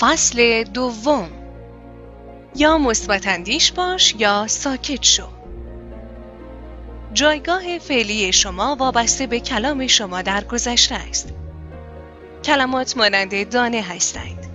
فصل 0.00 0.64
دوم. 0.64 1.28
یا 2.56 2.78
مثبت 2.78 3.26
باش 3.76 4.14
یا 4.18 4.46
ساکت 4.46 5.02
شو. 5.02 5.28
جایگاه 7.12 7.78
فعلی 7.78 8.32
شما 8.32 8.76
وابسته 8.78 9.26
به 9.26 9.40
کلام 9.40 9.86
شما 9.86 10.22
در 10.22 10.44
گذشته 10.44 10.94
است. 10.94 11.28
کلمات 12.44 12.96
مانند 12.96 13.48
دانه 13.48 13.82
هستند. 13.82 14.46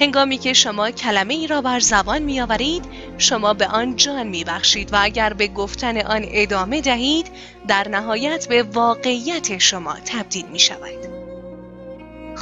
هنگامی 0.00 0.38
که 0.38 0.52
شما 0.52 0.90
کلمه 0.90 1.34
ای 1.34 1.46
را 1.46 1.60
بر 1.60 1.80
زبان 1.80 2.22
می 2.22 2.40
آورید 2.40 2.84
شما 3.18 3.54
به 3.54 3.66
آن 3.66 3.96
جان 3.96 4.26
می 4.26 4.44
بخشید 4.44 4.92
و 4.92 4.96
اگر 5.00 5.32
به 5.32 5.48
گفتن 5.48 5.98
آن 5.98 6.24
ادامه 6.28 6.80
دهید 6.80 7.26
در 7.68 7.88
نهایت 7.88 8.48
به 8.48 8.62
واقعیت 8.62 9.58
شما 9.58 9.96
تبدیل 10.04 10.46
می 10.46 10.58
شود 10.58 11.11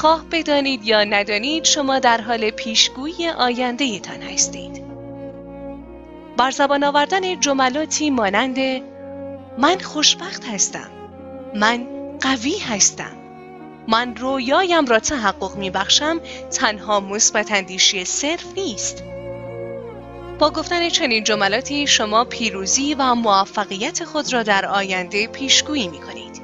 خواه 0.01 0.25
بدانید 0.30 0.85
یا 0.85 1.05
ندانید 1.05 1.64
شما 1.64 1.98
در 1.98 2.21
حال 2.21 2.50
پیشگویی 2.50 3.29
آینده 3.29 3.99
تان 3.99 4.23
هستید. 4.23 4.85
بر 6.36 6.50
زبان 6.50 6.85
آوردن 6.85 7.40
جملاتی 7.40 8.11
مانند 8.11 8.59
من 9.59 9.79
خوشبخت 9.79 10.45
هستم 10.45 10.90
من 11.54 11.86
قوی 12.21 12.59
هستم 12.59 13.17
من 13.89 14.17
رویایم 14.17 14.86
را 14.86 14.99
تحقق 14.99 15.57
می 15.57 15.71
بخشم 15.71 16.21
تنها 16.53 17.01
مثبت 17.01 17.53
اندیشی 17.53 18.04
صرف 18.04 18.45
نیست 18.57 19.04
با 20.39 20.51
گفتن 20.51 20.89
چنین 20.89 21.25
جملاتی 21.25 21.87
شما 21.87 22.25
پیروزی 22.25 22.95
و 22.95 23.14
موفقیت 23.14 24.04
خود 24.04 24.32
را 24.32 24.43
در 24.43 24.67
آینده 24.67 25.26
پیشگویی 25.26 25.89
می 25.89 26.01
کنید. 26.01 26.39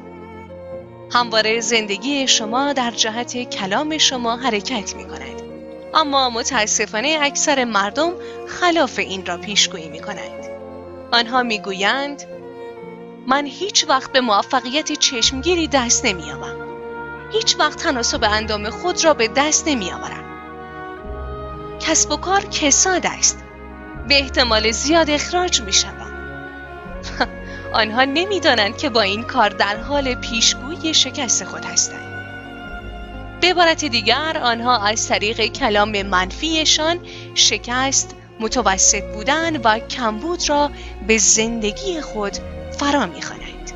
همواره 1.11 1.61
زندگی 1.61 2.29
شما 2.29 2.73
در 2.73 2.91
جهت 2.91 3.51
کلام 3.51 3.99
شما 3.99 4.37
حرکت 4.37 4.97
می 4.97 5.05
کند. 5.05 5.43
اما 5.95 6.31
متاسفانه 6.31 7.19
اکثر 7.21 7.65
مردم 7.65 8.13
خلاف 8.49 8.99
این 8.99 9.27
را 9.27 9.37
پیشگویی 9.37 9.89
می 9.89 10.01
کنند. 10.01 10.47
آنها 11.13 11.43
می 11.43 11.59
گویند 11.59 12.23
من 13.27 13.47
هیچ 13.47 13.89
وقت 13.89 14.13
به 14.13 14.21
موفقیت 14.21 14.93
چشمگیری 14.93 15.69
دست 15.69 16.05
نمی 16.05 16.33
آمم. 16.33 16.57
هیچ 17.33 17.57
وقت 17.59 17.79
تناسب 17.79 18.25
اندام 18.25 18.71
خود 18.71 19.05
را 19.05 19.15
به 19.15 19.29
دست 19.29 19.69
نمی 19.69 19.93
آورم. 19.93 20.25
کسب 21.81 22.11
و 22.11 22.17
کار 22.17 22.41
کساد 22.41 23.07
است. 23.07 23.45
به 24.09 24.19
احتمال 24.19 24.71
زیاد 24.71 25.11
اخراج 25.11 25.63
می 25.63 25.73
شود. 25.73 26.13
آنها 27.73 28.05
نمی‌دانند 28.05 28.77
که 28.77 28.89
با 28.89 29.01
این 29.01 29.23
کار 29.23 29.49
در 29.49 29.77
حال 29.77 30.15
پیشگویی 30.15 30.95
شکست 30.95 31.45
خود 31.45 31.65
هستند. 31.65 32.17
به 33.41 33.51
عبارت 33.51 33.85
دیگر 33.85 34.41
آنها 34.43 34.87
از 34.87 35.09
طریق 35.09 35.47
کلام 35.47 36.03
منفیشان 36.03 36.99
شکست، 37.35 38.15
متوسط 38.41 39.05
بودن 39.15 39.57
و 39.57 39.79
کمبود 39.79 40.49
را 40.49 40.71
به 41.07 41.19
زندگی 41.19 42.01
خود 42.01 42.33
فرا 42.79 43.07
می‌خوانند. 43.07 43.73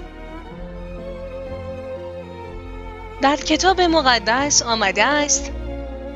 در 3.22 3.36
کتاب 3.36 3.80
مقدس 3.80 4.62
آمده 4.62 5.04
است 5.04 5.52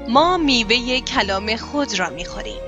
ما 0.08 0.36
میوه 0.36 1.00
کلام 1.00 1.56
خود 1.56 1.98
را 1.98 2.10
می‌خوریم. 2.10 2.60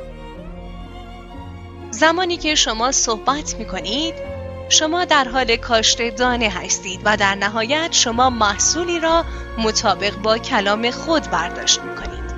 زمانی 1.90 2.36
که 2.36 2.54
شما 2.54 2.92
صحبت 2.92 3.54
می 3.54 3.64
کنید 3.64 4.35
شما 4.68 5.04
در 5.04 5.28
حال 5.28 5.56
کاشت 5.56 6.16
دانه 6.16 6.48
هستید 6.48 7.00
و 7.04 7.16
در 7.16 7.34
نهایت 7.34 7.88
شما 7.92 8.30
محصولی 8.30 9.00
را 9.00 9.24
مطابق 9.58 10.16
با 10.16 10.38
کلام 10.38 10.90
خود 10.90 11.30
برداشت 11.30 11.80
می 11.80 11.94
کنید. 11.94 12.34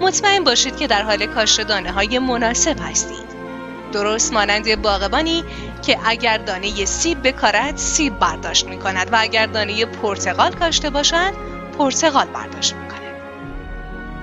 مطمئن 0.00 0.44
باشید 0.44 0.76
که 0.76 0.86
در 0.86 1.02
حال 1.02 1.26
کاشت 1.26 1.60
دانه 1.60 1.92
های 1.92 2.18
مناسب 2.18 2.76
هستید. 2.80 3.28
درست 3.92 4.32
مانند 4.32 4.82
باغبانی 4.82 5.44
که 5.82 5.98
اگر 6.04 6.38
دانه 6.38 6.84
سیب 6.84 7.28
بکارد 7.28 7.76
سیب 7.76 8.18
برداشت 8.18 8.66
می 8.66 8.78
کند 8.78 9.12
و 9.12 9.16
اگر 9.20 9.46
دانه 9.46 9.84
پرتقال 9.86 10.52
کاشته 10.52 10.90
باشد 10.90 11.32
پرتقال 11.78 12.26
برداشت 12.26 12.74
می. 12.74 12.87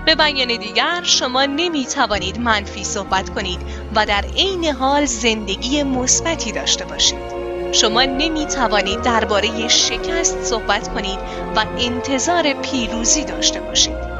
به 0.05 0.15
بیان 0.15 0.47
دیگر 0.47 1.01
شما 1.03 1.45
نمی 1.45 1.85
توانید 1.85 2.39
منفی 2.39 2.83
صحبت 2.83 3.29
کنید 3.29 3.59
و 3.95 4.05
در 4.05 4.25
عین 4.35 4.65
حال 4.65 5.05
زندگی 5.05 5.83
مثبتی 5.83 6.51
داشته 6.51 6.85
باشید. 6.85 7.35
شما 7.71 8.01
نمی 8.01 8.45
توانید 8.45 9.01
درباره 9.01 9.67
شکست 9.67 10.43
صحبت 10.43 10.93
کنید 10.93 11.19
و 11.55 11.65
انتظار 11.79 12.53
پیروزی 12.53 13.23
داشته 13.23 13.59
باشید. 13.59 14.15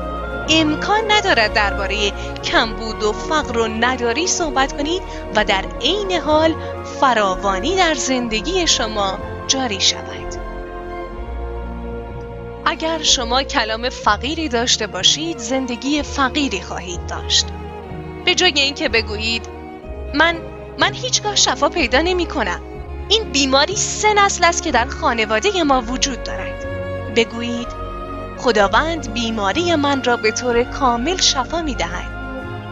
امکان 0.50 1.12
ندارد 1.12 1.54
درباره 1.54 2.12
کمبود 2.44 3.04
و 3.04 3.12
فقر 3.12 3.58
و 3.58 3.68
نداری 3.68 4.28
صحبت 4.28 4.78
کنید 4.78 5.02
و 5.36 5.46
در 5.46 5.66
عین 5.82 6.12
حال 6.12 6.56
فراوانی 7.00 7.76
در 7.76 7.94
زندگی 7.94 8.68
شما 8.68 9.20
جاری 9.48 9.82
شود. 9.82 10.15
اگر 12.66 13.04
شما 13.04 13.44
کلام 13.44 13.90
فقیری 13.90 14.50
داشته 14.50 14.88
باشید 14.88 15.38
زندگی 15.38 16.04
فقیری 16.04 16.62
خواهید 16.62 17.08
داشت. 17.08 17.46
به 18.26 18.36
جای 18.36 18.60
اینکه 18.60 18.90
بگویید 18.90 19.48
من 20.14 20.36
من 20.80 20.94
هیچگاه 20.94 21.36
شفا 21.36 21.70
پیدا 21.70 22.02
نمی 22.02 22.26
کنم. 22.26 22.62
این 23.10 23.24
بیماری 23.24 23.76
سه 23.76 24.14
نسل 24.14 24.44
است 24.44 24.64
که 24.64 24.72
در 24.72 24.86
خانواده 24.86 25.64
ما 25.64 25.82
وجود 25.82 26.24
دارد. 26.24 26.66
بگویید 27.16 27.68
خداوند 28.38 29.14
بیماری 29.14 29.76
من 29.76 30.04
را 30.04 30.18
به 30.18 30.32
طور 30.32 30.64
کامل 30.64 31.18
شفا 31.18 31.62
می 31.62 31.76
دهد. 31.76 32.16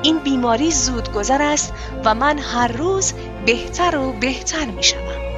این 0.03 0.19
بیماری 0.19 0.71
زود 0.71 1.11
گذر 1.11 1.41
است 1.41 1.73
و 2.05 2.15
من 2.15 2.39
هر 2.39 2.67
روز 2.67 3.13
بهتر 3.45 3.97
و 3.97 4.11
بهتر 4.11 4.65
می 4.65 4.83
شدم. 4.83 5.32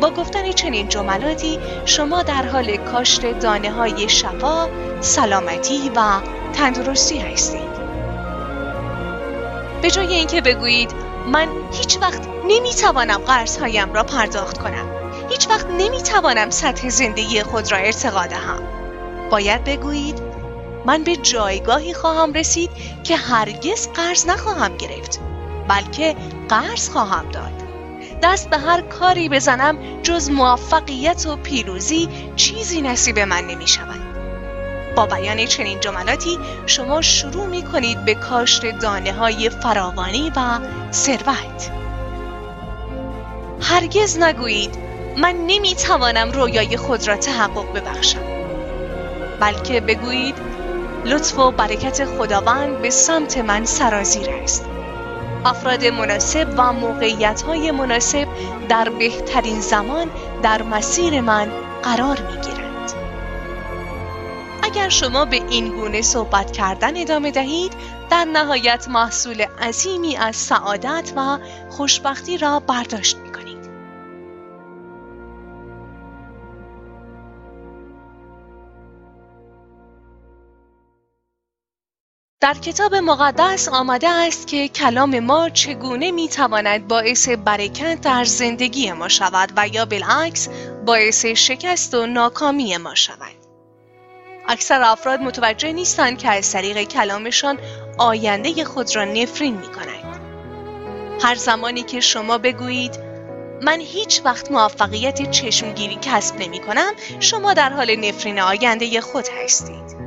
با 0.00 0.10
گفتن 0.10 0.52
چنین 0.52 0.88
جملاتی 0.88 1.58
شما 1.84 2.22
در 2.22 2.46
حال 2.46 2.76
کاشت 2.76 3.38
دانه 3.38 3.70
های 3.70 4.08
شفا، 4.08 4.68
سلامتی 5.00 5.90
و 5.96 6.20
تندرستی 6.52 7.18
هستید. 7.18 7.74
به 9.82 9.90
جای 9.90 10.14
اینکه 10.14 10.40
بگویید 10.40 10.90
من 11.32 11.48
هیچ 11.72 11.98
وقت 12.00 12.22
نمی‌توانم 12.48 13.18
قرض 13.18 13.56
هایم 13.56 13.92
را 13.92 14.02
پرداخت 14.02 14.58
کنم. 14.58 14.88
هیچ 15.30 15.48
وقت 15.48 15.66
نمی‌توانم 15.66 16.50
سطح 16.50 16.88
زندگی 16.88 17.42
خود 17.42 17.72
را 17.72 17.78
ارتقا 17.78 18.26
دهم. 18.26 18.62
باید 19.30 19.64
بگویید 19.64 20.18
من 20.86 21.04
به 21.04 21.16
جایگاهی 21.16 21.94
خواهم 21.94 22.32
رسید 22.32 22.70
که 23.04 23.16
هرگز 23.16 23.88
قرض 23.88 24.26
نخواهم 24.26 24.76
گرفت 24.76 25.20
بلکه 25.68 26.16
قرض 26.48 26.90
خواهم 26.90 27.28
داد. 27.28 27.63
دست 28.24 28.50
به 28.50 28.58
هر 28.58 28.80
کاری 28.80 29.28
بزنم 29.28 29.78
جز 30.02 30.30
موفقیت 30.30 31.26
و 31.26 31.36
پیروزی 31.36 32.08
چیزی 32.36 32.82
نصیب 32.82 33.18
من 33.18 33.44
نمی 33.46 33.66
شود. 33.66 34.00
با 34.96 35.06
بیان 35.06 35.46
چنین 35.46 35.80
جملاتی 35.80 36.38
شما 36.66 37.02
شروع 37.02 37.46
می 37.46 37.62
کنید 37.62 38.04
به 38.04 38.14
کاشت 38.14 38.78
دانه 38.78 39.12
های 39.12 39.50
فراوانی 39.50 40.32
و 40.36 40.58
ثروت. 40.92 41.70
هرگز 43.60 44.18
نگویید 44.18 44.78
من 45.16 45.34
نمی 45.46 45.74
توانم 45.74 46.32
رویای 46.32 46.76
خود 46.76 47.08
را 47.08 47.16
تحقق 47.16 47.72
ببخشم. 47.74 48.22
بلکه 49.40 49.80
بگویید 49.80 50.34
لطف 51.04 51.38
و 51.38 51.50
برکت 51.50 52.04
خداوند 52.04 52.82
به 52.82 52.90
سمت 52.90 53.38
من 53.38 53.64
سرازیر 53.64 54.30
است. 54.30 54.73
افراد 55.44 55.84
مناسب 55.84 56.54
و 56.56 56.72
موقعیت 56.72 57.42
های 57.42 57.70
مناسب 57.70 58.28
در 58.68 58.88
بهترین 58.88 59.60
زمان 59.60 60.10
در 60.42 60.62
مسیر 60.62 61.20
من 61.20 61.48
قرار 61.82 62.20
می 62.20 62.40
گیرند. 62.40 62.92
اگر 64.62 64.88
شما 64.88 65.24
به 65.24 65.36
این 65.36 65.68
گونه 65.68 66.02
صحبت 66.02 66.52
کردن 66.52 66.96
ادامه 66.96 67.30
دهید 67.30 67.72
در 68.10 68.24
نهایت 68.24 68.88
محصول 68.88 69.42
عظیمی 69.42 70.16
از 70.16 70.36
سعادت 70.36 71.12
و 71.16 71.38
خوشبختی 71.70 72.38
را 72.38 72.60
برداشت 72.60 73.16
می 73.16 73.32
کنید. 73.32 73.43
در 82.44 82.54
کتاب 82.54 82.94
مقدس 82.94 83.68
آمده 83.68 84.08
است 84.08 84.46
که 84.46 84.68
کلام 84.68 85.20
ما 85.20 85.50
چگونه 85.50 86.10
می‌تواند 86.10 86.88
باعث 86.88 87.28
برکت 87.28 88.00
در 88.00 88.24
زندگی 88.24 88.92
ما 88.92 89.08
شود 89.08 89.52
و 89.56 89.68
یا 89.68 89.84
بالعکس 89.84 90.48
باعث 90.86 91.26
شکست 91.26 91.94
و 91.94 92.06
ناکامی 92.06 92.76
ما 92.76 92.94
شود. 92.94 93.36
اکثر 94.48 94.82
افراد 94.82 95.20
متوجه 95.20 95.72
نیستند 95.72 96.18
که 96.18 96.28
از 96.28 96.52
طریق 96.52 96.82
کلامشان 96.82 97.58
آینده 97.98 98.64
خود 98.64 98.96
را 98.96 99.04
نفرین 99.04 99.54
می 99.54 99.68
کنند. 99.72 100.20
هر 101.22 101.34
زمانی 101.34 101.82
که 101.82 102.00
شما 102.00 102.38
بگویید 102.38 102.98
من 103.62 103.80
هیچ 103.80 104.22
وقت 104.24 104.52
موفقیت 104.52 105.30
چشمگیری 105.30 105.98
کسب 106.02 106.36
نمی 106.38 106.58
کنم 106.58 106.92
شما 107.20 107.54
در 107.54 107.70
حال 107.70 107.96
نفرین 107.96 108.40
آینده 108.40 109.00
خود 109.00 109.24
هستید. 109.44 110.03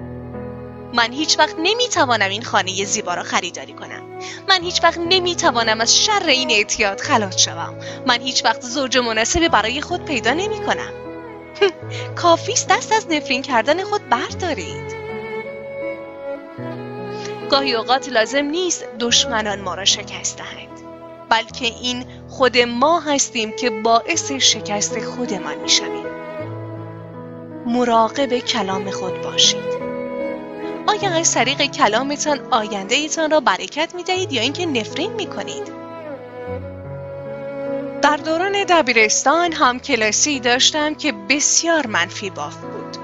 من 0.97 1.13
هیچ 1.13 1.39
وقت 1.39 1.55
نمی‌توانم 1.59 2.29
این 2.29 2.43
خانه 2.43 2.85
زیبا 2.85 3.13
را 3.13 3.23
خریداری 3.23 3.73
کنم. 3.73 4.03
من 4.49 4.63
هیچ 4.63 4.83
وقت 4.83 4.97
نمی‌توانم 4.97 5.81
از 5.81 5.97
شر 5.97 6.25
این 6.27 6.51
اعتیاد 6.51 7.01
خلاص 7.01 7.37
شوم. 7.37 7.75
من 8.07 8.21
هیچ 8.21 8.45
وقت 8.45 8.61
زوج 8.61 8.97
مناسبی 8.97 9.49
برای 9.49 9.81
خود 9.81 10.05
پیدا 10.05 10.33
نمی 10.33 10.65
کنم 10.65 10.93
کافیست 12.21 12.67
دست 12.67 12.91
از 12.91 13.07
نفرین 13.09 13.41
کردن 13.41 13.83
خود 13.83 14.09
بردارید. 14.09 14.95
گاهی 17.49 17.73
اوقات 17.73 18.09
لازم 18.09 18.45
نیست 18.45 18.85
دشمنان 18.99 19.61
ما 19.61 19.75
را 19.75 19.85
شکست 19.85 20.37
دهند 20.37 20.79
بلکه 21.29 21.65
این 21.65 22.05
خود 22.27 22.57
ما 22.57 22.99
هستیم 22.99 23.51
که 23.51 23.69
باعث 23.69 24.31
شکست 24.31 24.99
خودمان 24.99 25.57
می‌شویم. 25.57 26.05
مراقب 27.65 28.39
کلام 28.39 28.91
خود 28.91 29.21
باشید. 29.21 29.76
آیا 30.87 31.09
از 31.11 31.33
طریق 31.33 31.61
کلامتان 31.61 32.39
آینده 32.51 32.95
ایتان 32.95 33.31
را 33.31 33.39
برکت 33.39 33.95
می 33.95 34.03
دهید 34.03 34.33
یا 34.33 34.41
اینکه 34.41 34.65
نفرین 34.65 35.13
می 35.13 35.25
کنید؟ 35.25 35.77
در 38.01 38.17
دوران 38.17 38.63
دبیرستان 38.63 39.53
هم 39.53 39.79
کلاسی 39.79 40.39
داشتم 40.39 40.95
که 40.95 41.11
بسیار 41.29 41.87
منفی 41.87 42.29
باف 42.29 42.55
بود. 42.55 42.97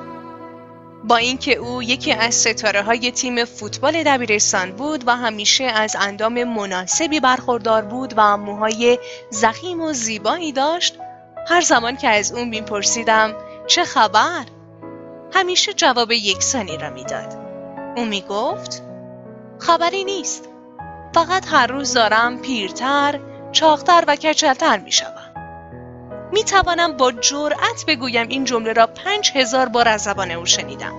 با 1.03 1.18
اینکه 1.18 1.56
او 1.56 1.83
یکی 1.83 2.13
از 2.13 2.35
ستاره 2.35 2.81
های 2.81 3.12
تیم 3.12 3.45
فوتبال 3.45 4.03
دبیرستان 4.03 4.71
بود 4.71 5.07
و 5.07 5.15
همیشه 5.15 5.63
از 5.63 5.95
اندام 6.00 6.44
مناسبی 6.44 7.19
برخوردار 7.19 7.81
بود 7.81 8.13
و 8.18 8.38
موهای 8.38 9.00
زخیم 9.30 9.81
و 9.81 9.94
زیبایی 9.94 10.51
داشت 10.51 10.97
هر 11.50 11.62
زمان 11.62 11.97
که 11.97 12.07
از 12.07 12.31
اون 12.31 12.50
میپرسیدم 12.50 13.33
چه 13.68 13.83
خبر؟ 13.83 14.45
همیشه 15.33 15.74
جواب 15.74 16.12
یکسانی 16.12 16.77
را 16.77 16.89
می‌داد. 16.89 17.43
او 17.98 18.06
می 18.06 18.22
گفت 18.22 18.84
خبری 19.60 20.04
نیست 20.04 20.50
فقط 21.13 21.48
هر 21.48 21.68
روز 21.68 21.94
دارم 21.94 22.38
پیرتر، 22.38 23.19
چاقتر 23.51 24.04
و 24.07 24.16
کچلتر 24.16 24.78
می 24.78 24.92
شوم. 24.92 25.34
می 26.31 26.44
توانم 26.44 26.98
با 26.98 27.12
جرأت 27.12 27.86
بگویم 27.88 28.28
این 28.28 28.44
جمله 28.44 28.74
را 28.74 28.88
پنج 28.88 29.31
هزار 29.36 29.69
بار 29.69 29.88
از 29.88 30.01
زبان 30.01 30.31
او 30.31 30.45
شنیدم. 30.45 30.94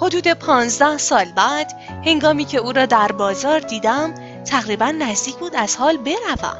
حدود 0.00 0.28
پانزده 0.28 0.98
سال 0.98 1.24
بعد 1.36 1.72
هنگامی 2.06 2.44
که 2.44 2.58
او 2.58 2.72
را 2.72 2.86
در 2.86 3.12
بازار 3.12 3.60
دیدم 3.60 4.14
تقریبا 4.44 4.90
نزدیک 4.90 5.36
بود 5.36 5.56
از 5.56 5.76
حال 5.76 5.96
بروم. 5.96 6.56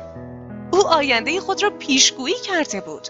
او 0.72 0.86
آینده 0.86 1.40
خود 1.40 1.62
را 1.62 1.70
پیشگویی 1.70 2.40
کرده 2.44 2.80
بود. 2.80 3.08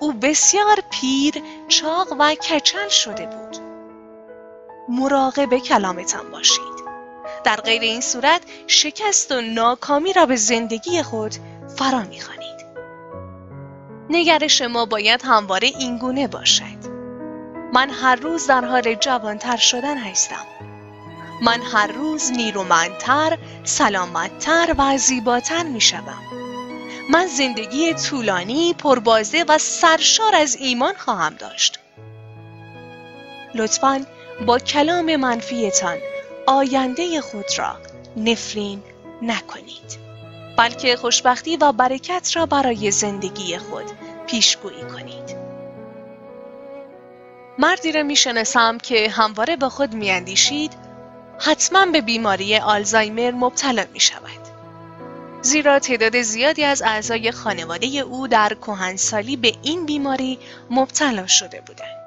او 0.00 0.12
بسیار 0.12 0.76
پیر، 0.90 1.34
چاق 1.68 2.08
و 2.18 2.34
کچل 2.34 2.88
شده 2.88 3.26
بود. 3.26 3.63
مراقب 4.88 5.58
کلامتان 5.58 6.30
باشید. 6.30 6.84
در 7.44 7.56
غیر 7.56 7.82
این 7.82 8.00
صورت 8.00 8.42
شکست 8.66 9.32
و 9.32 9.40
ناکامی 9.40 10.12
را 10.12 10.26
به 10.26 10.36
زندگی 10.36 11.02
خود 11.02 11.34
فرا 11.76 12.02
می‌خوانید. 12.02 12.66
نگرش 14.10 14.62
ما 14.62 14.86
باید 14.86 15.22
همواره 15.24 15.68
اینگونه 15.68 16.28
باشد. 16.28 16.94
من 17.72 17.90
هر 17.90 18.16
روز 18.16 18.46
در 18.46 18.64
حال 18.64 18.94
جوانتر 18.94 19.56
شدن 19.56 19.98
هستم. 19.98 20.46
من 21.42 21.60
هر 21.60 21.86
روز 21.86 22.30
نیرومندتر، 22.32 23.38
سلامتتر 23.64 24.74
و 24.78 24.98
زیباتر 24.98 25.62
می 25.62 25.80
شدم. 25.80 26.22
من 27.10 27.26
زندگی 27.26 27.94
طولانی، 27.94 28.74
پربازه 28.74 29.44
و 29.48 29.58
سرشار 29.58 30.34
از 30.34 30.56
ایمان 30.56 30.94
خواهم 30.94 31.34
داشت. 31.34 31.78
لطفاً 33.54 34.00
با 34.46 34.58
کلام 34.58 35.16
منفیتان 35.16 35.98
آینده 36.46 37.20
خود 37.20 37.58
را 37.58 37.76
نفرین 38.16 38.82
نکنید 39.22 39.98
بلکه 40.56 40.96
خوشبختی 40.96 41.56
و 41.56 41.72
برکت 41.72 42.36
را 42.36 42.46
برای 42.46 42.90
زندگی 42.90 43.58
خود 43.58 43.84
پیشگویی 44.26 44.82
کنید 44.82 45.36
مردی 47.58 47.92
را 47.92 48.02
می‌شناسم 48.02 48.78
که 48.78 49.10
همواره 49.10 49.56
با 49.56 49.68
خود 49.68 49.94
میاندیشید 49.94 50.72
حتما 51.38 51.86
به 51.86 52.00
بیماری 52.00 52.56
آلزایمر 52.56 53.30
مبتلا 53.30 53.84
می 53.92 54.00
شود. 54.00 54.44
زیرا 55.42 55.78
تعداد 55.78 56.22
زیادی 56.22 56.64
از 56.64 56.82
اعضای 56.82 57.30
خانواده 57.30 57.86
او 57.86 58.28
در 58.28 58.56
کهنسالی 58.60 59.36
به 59.36 59.52
این 59.62 59.86
بیماری 59.86 60.38
مبتلا 60.70 61.26
شده 61.26 61.60
بودند. 61.60 62.03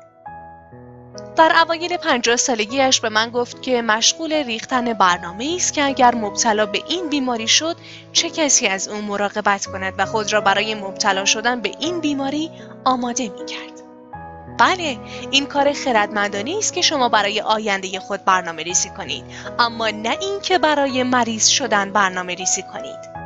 در 1.37 1.55
اوایل 1.63 1.97
پنجاه 1.97 2.35
سالگیش 2.35 2.99
به 2.99 3.09
من 3.09 3.29
گفت 3.29 3.61
که 3.61 3.81
مشغول 3.81 4.33
ریختن 4.33 4.93
برنامه 4.93 5.53
است 5.55 5.73
که 5.73 5.83
اگر 5.83 6.15
مبتلا 6.15 6.65
به 6.65 6.83
این 6.87 7.09
بیماری 7.09 7.47
شد 7.47 7.75
چه 8.13 8.29
کسی 8.29 8.67
از 8.67 8.87
او 8.87 9.01
مراقبت 9.01 9.65
کند 9.65 9.93
و 9.97 10.05
خود 10.05 10.33
را 10.33 10.41
برای 10.41 10.75
مبتلا 10.75 11.25
شدن 11.25 11.61
به 11.61 11.71
این 11.79 11.99
بیماری 11.99 12.51
آماده 12.85 13.23
می 13.23 13.45
کرد. 13.45 13.81
بله 14.59 14.97
این 15.31 15.45
کار 15.45 15.73
خردمندانه 15.73 16.55
است 16.57 16.73
که 16.73 16.81
شما 16.81 17.09
برای 17.09 17.41
آینده 17.41 17.99
خود 17.99 18.25
برنامه 18.25 18.63
ریزی 18.63 18.89
کنید 18.89 19.25
اما 19.59 19.89
نه 19.89 20.17
اینکه 20.21 20.57
برای 20.57 21.03
مریض 21.03 21.47
شدن 21.47 21.91
برنامه 21.93 22.35
ریزی 22.35 22.63
کنید 22.73 23.16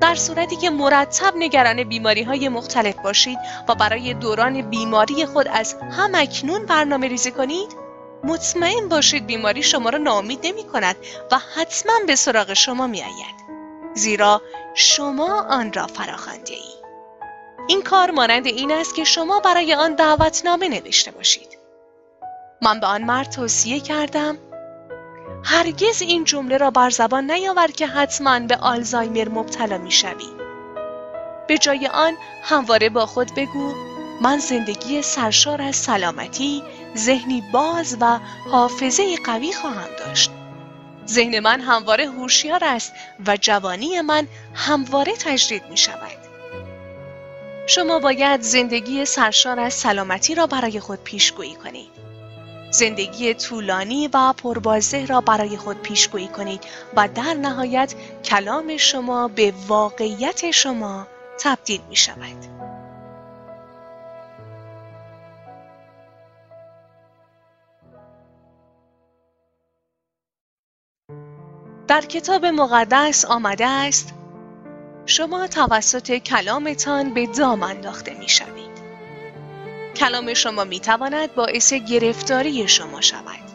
در 0.00 0.14
صورتی 0.14 0.56
که 0.56 0.70
مرتب 0.70 1.32
نگران 1.36 1.84
بیماری 1.84 2.22
های 2.22 2.48
مختلف 2.48 2.94
باشید 2.94 3.38
و 3.68 3.74
برای 3.74 4.14
دوران 4.14 4.62
بیماری 4.62 5.26
خود 5.26 5.48
از 5.48 5.76
هم 5.92 6.14
اکنون 6.14 6.66
برنامه 6.66 7.08
ریزی 7.08 7.30
کنید 7.30 7.76
مطمئن 8.24 8.88
باشید 8.88 9.26
بیماری 9.26 9.62
شما 9.62 9.90
را 9.90 9.98
ناامید 9.98 10.40
نمی 10.42 10.64
کند 10.64 10.96
و 11.32 11.38
حتما 11.38 11.92
به 12.06 12.16
سراغ 12.16 12.52
شما 12.52 12.86
می 12.86 13.02
آید. 13.02 13.48
زیرا 13.94 14.42
شما 14.74 15.42
آن 15.42 15.72
را 15.72 15.86
فراخوانده 15.86 16.54
ای. 16.54 16.78
این 17.68 17.82
کار 17.82 18.10
مانند 18.10 18.46
این 18.46 18.72
است 18.72 18.94
که 18.94 19.04
شما 19.04 19.40
برای 19.40 19.74
آن 19.74 19.94
دعوتنامه 19.94 20.68
نوشته 20.68 21.10
باشید. 21.10 21.58
من 22.62 22.80
به 22.80 22.86
آن 22.86 23.04
مرد 23.04 23.30
توصیه 23.30 23.80
کردم 23.80 24.38
هرگز 25.50 26.02
این 26.02 26.24
جمله 26.24 26.56
را 26.56 26.70
بر 26.70 26.90
زبان 26.90 27.30
نیاور 27.30 27.66
که 27.66 27.86
حتما 27.86 28.40
به 28.40 28.56
آلزایمر 28.56 29.28
مبتلا 29.28 29.78
می‌شوی 29.78 30.26
به 31.48 31.58
جای 31.58 31.86
آن 31.86 32.14
همواره 32.42 32.88
با 32.88 33.06
خود 33.06 33.34
بگو 33.34 33.74
من 34.22 34.38
زندگی 34.38 35.02
سرشار 35.02 35.62
از 35.62 35.76
سلامتی 35.76 36.62
ذهنی 36.96 37.42
باز 37.52 37.96
و 38.00 38.18
حافظه 38.50 39.16
قوی 39.24 39.52
خواهم 39.52 39.88
داشت 39.98 40.30
ذهن 41.08 41.38
من 41.40 41.60
همواره 41.60 42.06
هوشیار 42.10 42.64
است 42.64 42.92
و 43.26 43.36
جوانی 43.36 44.00
من 44.00 44.28
همواره 44.54 45.12
تجدید 45.16 45.62
می 45.70 45.76
شود. 45.76 46.18
شما 47.66 47.98
باید 47.98 48.40
زندگی 48.40 49.04
سرشار 49.04 49.60
از 49.60 49.74
سلامتی 49.74 50.34
را 50.34 50.46
برای 50.46 50.80
خود 50.80 51.04
پیشگویی 51.04 51.54
کنید. 51.54 51.90
زندگی 52.70 53.34
طولانی 53.34 54.08
و 54.08 54.32
پربازه 54.32 55.06
را 55.06 55.20
برای 55.20 55.56
خود 55.56 55.82
پیشگویی 55.82 56.28
کنید 56.28 56.64
و 56.96 57.08
در 57.08 57.34
نهایت 57.34 57.94
کلام 58.24 58.76
شما 58.76 59.28
به 59.28 59.52
واقعیت 59.68 60.50
شما 60.50 61.06
تبدیل 61.40 61.80
می 61.88 61.96
شود. 61.96 62.58
در 71.88 72.00
کتاب 72.00 72.46
مقدس 72.46 73.24
آمده 73.24 73.66
است 73.66 74.14
شما 75.06 75.46
توسط 75.46 76.12
کلامتان 76.12 77.14
به 77.14 77.26
دام 77.26 77.62
انداخته 77.62 78.14
می 78.14 78.28
شوید. 78.28 78.77
کلام 79.98 80.34
شما 80.34 80.64
می 80.64 80.80
تواند 80.80 81.34
باعث 81.34 81.72
گرفتاری 81.72 82.68
شما 82.68 83.00
شود. 83.00 83.48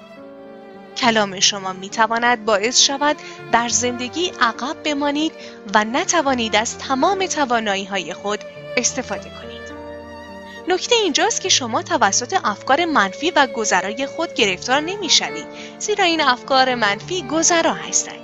کلام 0.98 1.40
شما 1.40 1.74
می 1.74 1.90
تواند 1.90 2.46
باعث 2.46 2.80
شود 2.80 3.16
در 3.52 3.70
زندگی 3.70 4.32
عقب 4.42 4.84
بمانید 4.84 5.32
و 5.74 5.84
نتوانید 5.84 6.56
از 6.56 6.78
تمام 6.78 7.26
توانایی 7.26 7.86
های 7.86 8.14
خود 8.14 8.40
استفاده 8.78 9.30
کنید. 9.30 9.74
نکته 10.68 10.96
اینجاست 10.96 11.42
که 11.42 11.50
شما 11.50 11.82
توسط 11.82 12.40
افکار 12.44 12.86
منفی 12.86 13.32
و 13.32 13.48
گذرای 13.48 14.06
خود 14.06 14.34
گرفتار 14.34 14.80
نمی 14.80 15.10
شوید 15.10 15.48
زیرا 15.80 16.06
این 16.06 16.22
افکار 16.22 16.76
منفی 16.76 17.22
گذرا 17.22 17.74
هستند. 17.74 18.20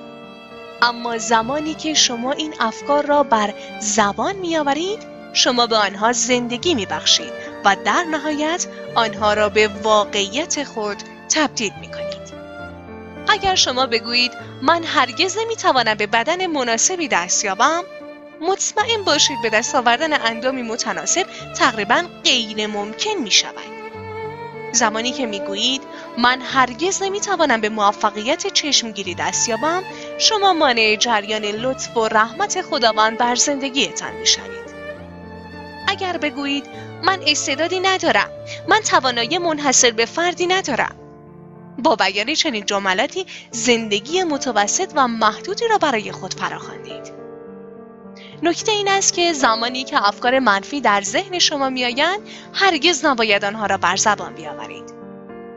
اما 0.82 1.18
زمانی 1.18 1.74
که 1.74 1.94
شما 1.94 2.32
این 2.32 2.54
افکار 2.60 3.06
را 3.06 3.24
بر 3.24 3.54
زبان 3.80 4.36
می 4.36 4.58
آورید 4.58 5.00
شما 5.34 5.68
به 5.68 5.76
آنها 5.76 6.12
زندگی 6.12 6.76
می 6.76 6.86
بخشید 6.86 7.49
و 7.66 7.76
در 7.86 8.04
نهایت 8.04 8.68
آنها 8.96 9.34
را 9.34 9.50
به 9.50 9.68
واقعیت 9.68 10.64
خود 10.64 10.98
تبدیل 11.30 11.74
می 11.82 11.88
کنید. 11.88 12.10
اگر 13.30 13.56
شما 13.56 13.86
بگویید 13.86 14.32
من 14.62 14.84
هرگز 14.84 15.38
نمی 15.38 15.56
توانم 15.56 15.96
به 15.96 16.08
بدن 16.08 16.48
مناسبی 16.48 17.08
دست 17.08 17.46
یابم 17.46 17.84
مطمئن 18.42 19.04
باشید 19.04 19.38
به 19.44 19.50
دست 19.50 19.76
آوردن 19.76 20.22
اندامی 20.22 20.62
متناسب 20.62 21.26
تقریبا 21.58 22.04
غیر 22.24 22.68
ممکن 22.68 23.14
می 23.24 23.32
شود. 23.32 23.80
زمانی 24.72 25.12
که 25.12 25.26
می 25.26 25.40
گویید 25.40 25.82
من 26.18 26.42
هرگز 26.42 27.04
نمی‌توانم 27.04 27.62
به 27.62 27.70
موفقیت 27.70 28.48
چشمگیری 28.48 29.16
دست 29.16 29.50
یابم 29.50 29.84
شما 30.20 30.54
مانع 30.54 30.96
جریان 30.96 31.46
لطف 31.46 31.98
و 31.98 32.08
رحمت 32.08 32.62
خداوند 32.62 33.18
بر 33.18 33.36
زندگیتان 33.36 34.16
می‌شوید 34.16 34.70
اگر 35.88 36.18
بگویید 36.18 36.66
من 37.04 37.20
استعدادی 37.28 37.80
ندارم. 37.80 38.30
من 38.68 38.80
توانایی 38.80 39.38
منحصر 39.38 39.92
به 39.92 40.06
فردی 40.06 40.48
ندارم. 40.48 40.96
با 41.84 41.96
بیان 41.96 42.34
چنین 42.34 42.66
جملاتی 42.66 43.26
زندگی 43.52 44.24
متوسط 44.24 44.92
و 44.96 45.08
محدودی 45.08 45.68
را 45.68 45.78
برای 45.78 46.12
خود 46.12 46.34
فراخواندید 46.34 47.20
نکته 48.44 48.72
این 48.72 48.88
است 48.88 49.14
که 49.14 49.34
زمانی 49.34 49.84
که 49.84 50.08
افکار 50.08 50.40
منفی 50.40 50.82
در 50.82 51.02
ذهن 51.02 51.40
شما 51.40 51.70
میآیند 51.70 52.20
هرگز 52.54 53.06
نباید 53.06 53.46
آنها 53.46 53.66
را 53.66 53.78
بر 53.78 53.96
زبان 53.96 54.34
بیاورید. 54.34 54.94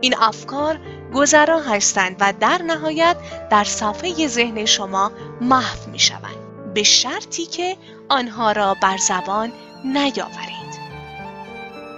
این 0.00 0.14
افکار 0.18 0.80
گذرا 1.14 1.61
هستند 1.61 2.16
و 2.20 2.32
در 2.40 2.62
نهایت 2.62 3.16
در 3.50 3.64
صفحه 3.64 4.28
ذهن 4.28 4.64
شما 4.64 5.12
محو 5.40 5.90
می 5.90 5.99
شوند 5.99 6.75
به 6.75 6.82
شرطی 6.82 7.46
که 7.46 7.76
آنها 8.08 8.52
را 8.52 8.76
بر 8.82 8.96
زبان 8.96 9.52
نیاورید. 9.84 10.62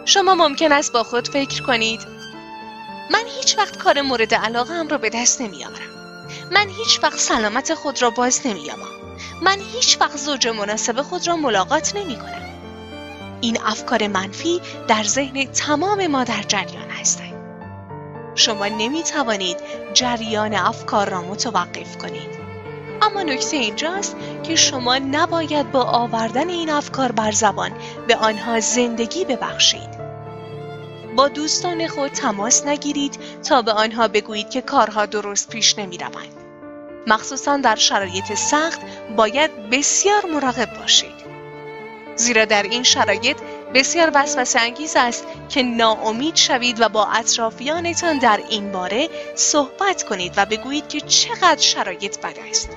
شما 0.05 0.35
ممکن 0.35 0.73
است 0.73 0.93
با 0.93 1.03
خود 1.03 1.29
فکر 1.29 1.63
کنید 1.63 2.01
من 3.11 3.25
هیچ 3.37 3.59
وقت 3.59 3.79
کار 3.79 4.03
مورد 4.03 4.35
علاقه 4.35 4.75
هم 4.75 4.89
را 4.89 4.99
به 4.99 5.11
دست 5.11 5.41
نمیآورم 5.41 5.95
من 6.51 6.69
هیچ 6.69 7.01
وقت 7.03 7.19
سلامت 7.19 7.75
خود 7.75 8.03
را 8.03 8.11
باز 8.11 8.47
نمییابم 8.47 8.95
من 9.43 9.59
هیچ 9.73 10.01
وقت 10.01 10.17
زوج 10.17 10.49
مناسب 10.49 11.03
خود 11.03 11.29
را 11.29 11.37
ملاقات 11.37 11.97
نمی 11.97 12.17
کنم. 12.17 12.43
این 13.41 13.59
افکار 13.65 14.07
منفی 14.07 14.61
در 14.89 15.03
ذهن 15.03 15.45
تمام 15.45 16.07
ما 16.07 16.25
در 16.25 16.43
جریان 16.43 16.91
هستند. 16.91 17.35
شما 18.35 18.67
نمی 18.67 19.03
توانید 19.03 19.57
جریان 19.95 20.55
افکار 20.55 21.09
را 21.09 21.23
متوقف 21.23 21.99
کنید. 21.99 22.45
اما 23.03 23.23
نکته 23.23 23.57
اینجاست 23.57 24.17
که 24.43 24.57
شما 24.57 24.99
نباید 24.99 25.73
با 25.73 25.83
آوردن 25.83 26.49
این 26.49 26.71
افکار 26.71 27.13
بر 27.13 27.33
زبان 27.33 27.71
به 28.09 28.17
آنها 28.17 28.61
زندگی 28.61 29.25
ببخشید. 29.25 29.94
با 31.17 31.29
دوستان 31.29 31.89
خود 31.89 32.11
تماس 32.11 32.67
نگیرید 32.67 33.19
تا 33.49 33.63
به 33.63 33.73
آنها 33.73 34.09
بگویید 34.09 34.51
که 34.51 34.63
کارها 34.63 35.07
درست 35.07 35.49
پیش 35.49 35.79
نمی 35.79 35.99
روند. 35.99 36.35
مخصوصا 37.07 37.57
در 37.57 37.77
شرایط 37.77 38.35
سخت 38.35 38.81
باید 39.17 39.71
بسیار 39.71 40.27
مراقب 40.27 40.79
باشید. 40.81 41.25
زیرا 42.17 42.45
در 42.45 42.63
این 42.63 42.83
شرایط 42.83 43.37
بسیار 43.75 44.11
وسوسه 44.15 44.61
انگیز 44.61 44.93
است 44.97 45.27
که 45.49 45.63
ناامید 45.63 46.37
شوید 46.37 46.81
و 46.81 46.89
با 46.89 47.07
اطرافیانتان 47.07 48.19
در 48.19 48.41
این 48.49 48.73
باره 48.73 49.09
صحبت 49.35 50.03
کنید 50.03 50.33
و 50.37 50.47
بگویید 50.47 50.89
که 50.89 51.01
چقدر 51.01 51.61
شرایط 51.61 52.19
بد 52.19 52.39
است. 52.51 52.69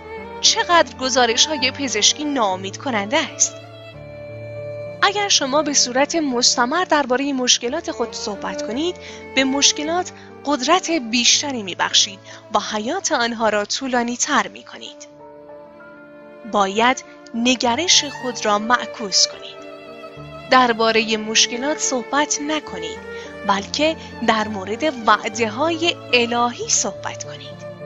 چقدر 0.41 0.97
گزارش 0.97 1.45
های 1.45 1.71
پزشکی 1.71 2.23
ناامید 2.25 2.77
کننده 2.77 3.17
است. 3.17 3.66
اگر 5.01 5.29
شما 5.29 5.61
به 5.63 5.73
صورت 5.73 6.15
مستمر 6.15 6.83
درباره 6.83 7.33
مشکلات 7.33 7.91
خود 7.91 8.13
صحبت 8.13 8.67
کنید 8.67 8.95
به 9.35 9.43
مشکلات 9.43 10.11
قدرت 10.45 10.91
بیشتری 10.91 11.63
می 11.63 11.75
بخشید 11.75 12.19
و 12.53 12.59
حیات 12.59 13.11
آنها 13.11 13.49
را 13.49 13.65
طولانی 13.65 14.17
تر 14.17 14.47
می 14.47 14.63
کنید. 14.63 15.07
باید 16.51 17.03
نگرش 17.33 18.05
خود 18.05 18.45
را 18.45 18.59
معکوس 18.59 19.27
کنید. 19.27 19.57
درباره 20.51 21.17
مشکلات 21.17 21.77
صحبت 21.77 22.39
نکنید 22.41 22.99
بلکه 23.47 23.95
در 24.27 24.47
مورد 24.47 25.07
وعده 25.07 25.49
های 25.49 25.95
الهی 26.13 26.69
صحبت 26.69 27.23
کنید. 27.23 27.76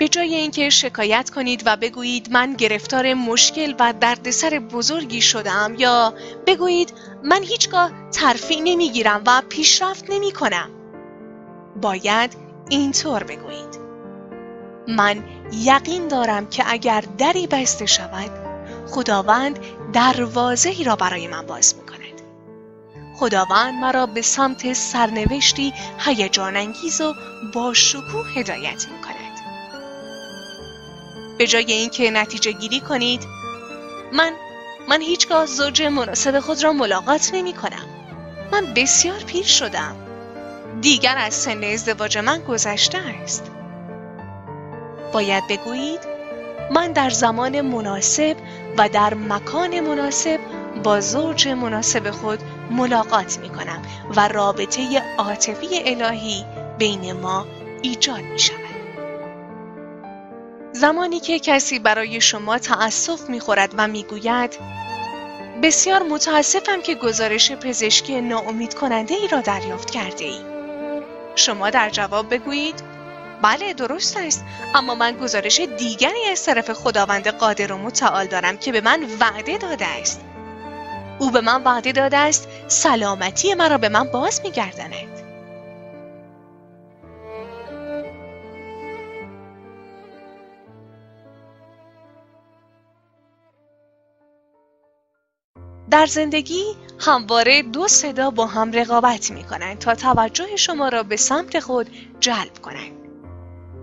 به 0.00 0.08
جای 0.08 0.34
اینکه 0.34 0.70
شکایت 0.70 1.30
کنید 1.30 1.62
و 1.66 1.76
بگویید 1.76 2.32
من 2.32 2.52
گرفتار 2.52 3.14
مشکل 3.14 3.74
و 3.78 3.94
دردسر 4.00 4.58
بزرگی 4.58 5.20
شدم 5.20 5.74
یا 5.78 6.14
بگویید 6.46 6.92
من 7.24 7.42
هیچگاه 7.42 7.90
ترفیع 8.12 8.60
نمی‌گیرم 8.64 9.22
و 9.26 9.42
پیشرفت 9.48 10.10
نمی 10.10 10.32
کنم. 10.32 10.70
باید 11.82 12.36
اینطور 12.68 13.24
بگویید. 13.24 13.80
من 14.88 15.24
یقین 15.52 16.08
دارم 16.08 16.46
که 16.46 16.64
اگر 16.66 17.04
دری 17.18 17.46
بسته 17.46 17.86
شود 17.86 18.30
خداوند 18.88 19.58
دروازه 19.92 20.68
ای 20.68 20.84
را 20.84 20.96
برای 20.96 21.28
من 21.28 21.46
باز 21.46 21.74
می 21.76 21.86
کند. 21.86 22.20
خداوند 23.16 23.74
مرا 23.74 24.06
به 24.06 24.22
سمت 24.22 24.72
سرنوشتی 24.72 25.72
هیجان 25.98 26.56
انگیز 26.56 27.00
و 27.00 27.14
با 27.54 27.74
شکوه 27.74 28.28
هدایت 28.34 28.86
می 28.88 29.00
کند. 29.02 29.19
به 31.40 31.46
جای 31.46 31.72
اینکه 31.72 32.10
نتیجه 32.10 32.52
گیری 32.52 32.80
کنید 32.80 33.26
من 34.12 34.32
من 34.88 35.00
هیچگاه 35.00 35.46
زوج 35.46 35.82
مناسب 35.82 36.40
خود 36.40 36.64
را 36.64 36.72
ملاقات 36.72 37.30
نمی 37.34 37.52
کنم. 37.52 37.86
من 38.52 38.74
بسیار 38.74 39.18
پیر 39.18 39.44
شدم. 39.44 39.96
دیگر 40.80 41.18
از 41.18 41.34
سن 41.34 41.64
ازدواج 41.64 42.18
من 42.18 42.40
گذشته 42.40 42.98
است. 42.98 43.50
باید 45.12 45.46
بگویید 45.48 46.00
من 46.70 46.92
در 46.92 47.10
زمان 47.10 47.60
مناسب 47.60 48.36
و 48.78 48.88
در 48.88 49.14
مکان 49.14 49.80
مناسب 49.80 50.40
با 50.82 51.00
زوج 51.00 51.48
مناسب 51.48 52.10
خود 52.10 52.38
ملاقات 52.70 53.38
می 53.38 53.48
کنم 53.48 53.82
و 54.16 54.28
رابطه 54.28 55.02
عاطفی 55.18 55.68
الهی 55.84 56.44
بین 56.78 57.12
ما 57.12 57.46
ایجاد 57.82 58.22
می 58.22 58.38
شود. 58.38 58.59
زمانی 60.72 61.20
که 61.20 61.38
کسی 61.38 61.78
برای 61.78 62.20
شما 62.20 62.58
تأسف 62.58 63.20
می‌خورد 63.28 63.70
و 63.76 63.88
می‌گوید 63.88 64.58
بسیار 65.62 66.02
متاسفم 66.02 66.82
که 66.82 66.94
گزارش 66.94 67.52
پزشکی 67.52 68.20
ناامید 68.20 68.74
کننده 68.74 69.14
ای 69.14 69.28
را 69.28 69.40
دریافت 69.40 69.90
کرده 69.90 70.24
ای. 70.24 70.40
شما 71.34 71.70
در 71.70 71.90
جواب 71.90 72.34
بگویید 72.34 72.82
بله 73.42 73.74
درست 73.74 74.16
است 74.16 74.44
اما 74.74 74.94
من 74.94 75.12
گزارش 75.12 75.60
دیگری 75.60 76.24
از 76.32 76.44
طرف 76.44 76.72
خداوند 76.72 77.28
قادر 77.28 77.72
و 77.72 77.78
متعال 77.78 78.26
دارم 78.26 78.56
که 78.56 78.72
به 78.72 78.80
من 78.80 79.00
وعده 79.20 79.58
داده 79.58 79.86
است. 79.86 80.20
او 81.18 81.30
به 81.30 81.40
من 81.40 81.62
وعده 81.62 81.92
داده 81.92 82.16
است 82.16 82.48
سلامتی 82.68 83.54
مرا 83.54 83.78
به 83.78 83.88
من 83.88 84.04
باز 84.04 84.40
میگرداند. 84.44 85.09
در 95.90 96.06
زندگی 96.06 96.64
همواره 96.98 97.62
دو 97.62 97.88
صدا 97.88 98.30
با 98.30 98.46
هم 98.46 98.72
رقابت 98.72 99.30
می 99.30 99.44
کنند 99.44 99.78
تا 99.78 99.94
توجه 99.94 100.56
شما 100.56 100.88
را 100.88 101.02
به 101.02 101.16
سمت 101.16 101.60
خود 101.60 101.90
جلب 102.20 102.58
کنند. 102.62 102.92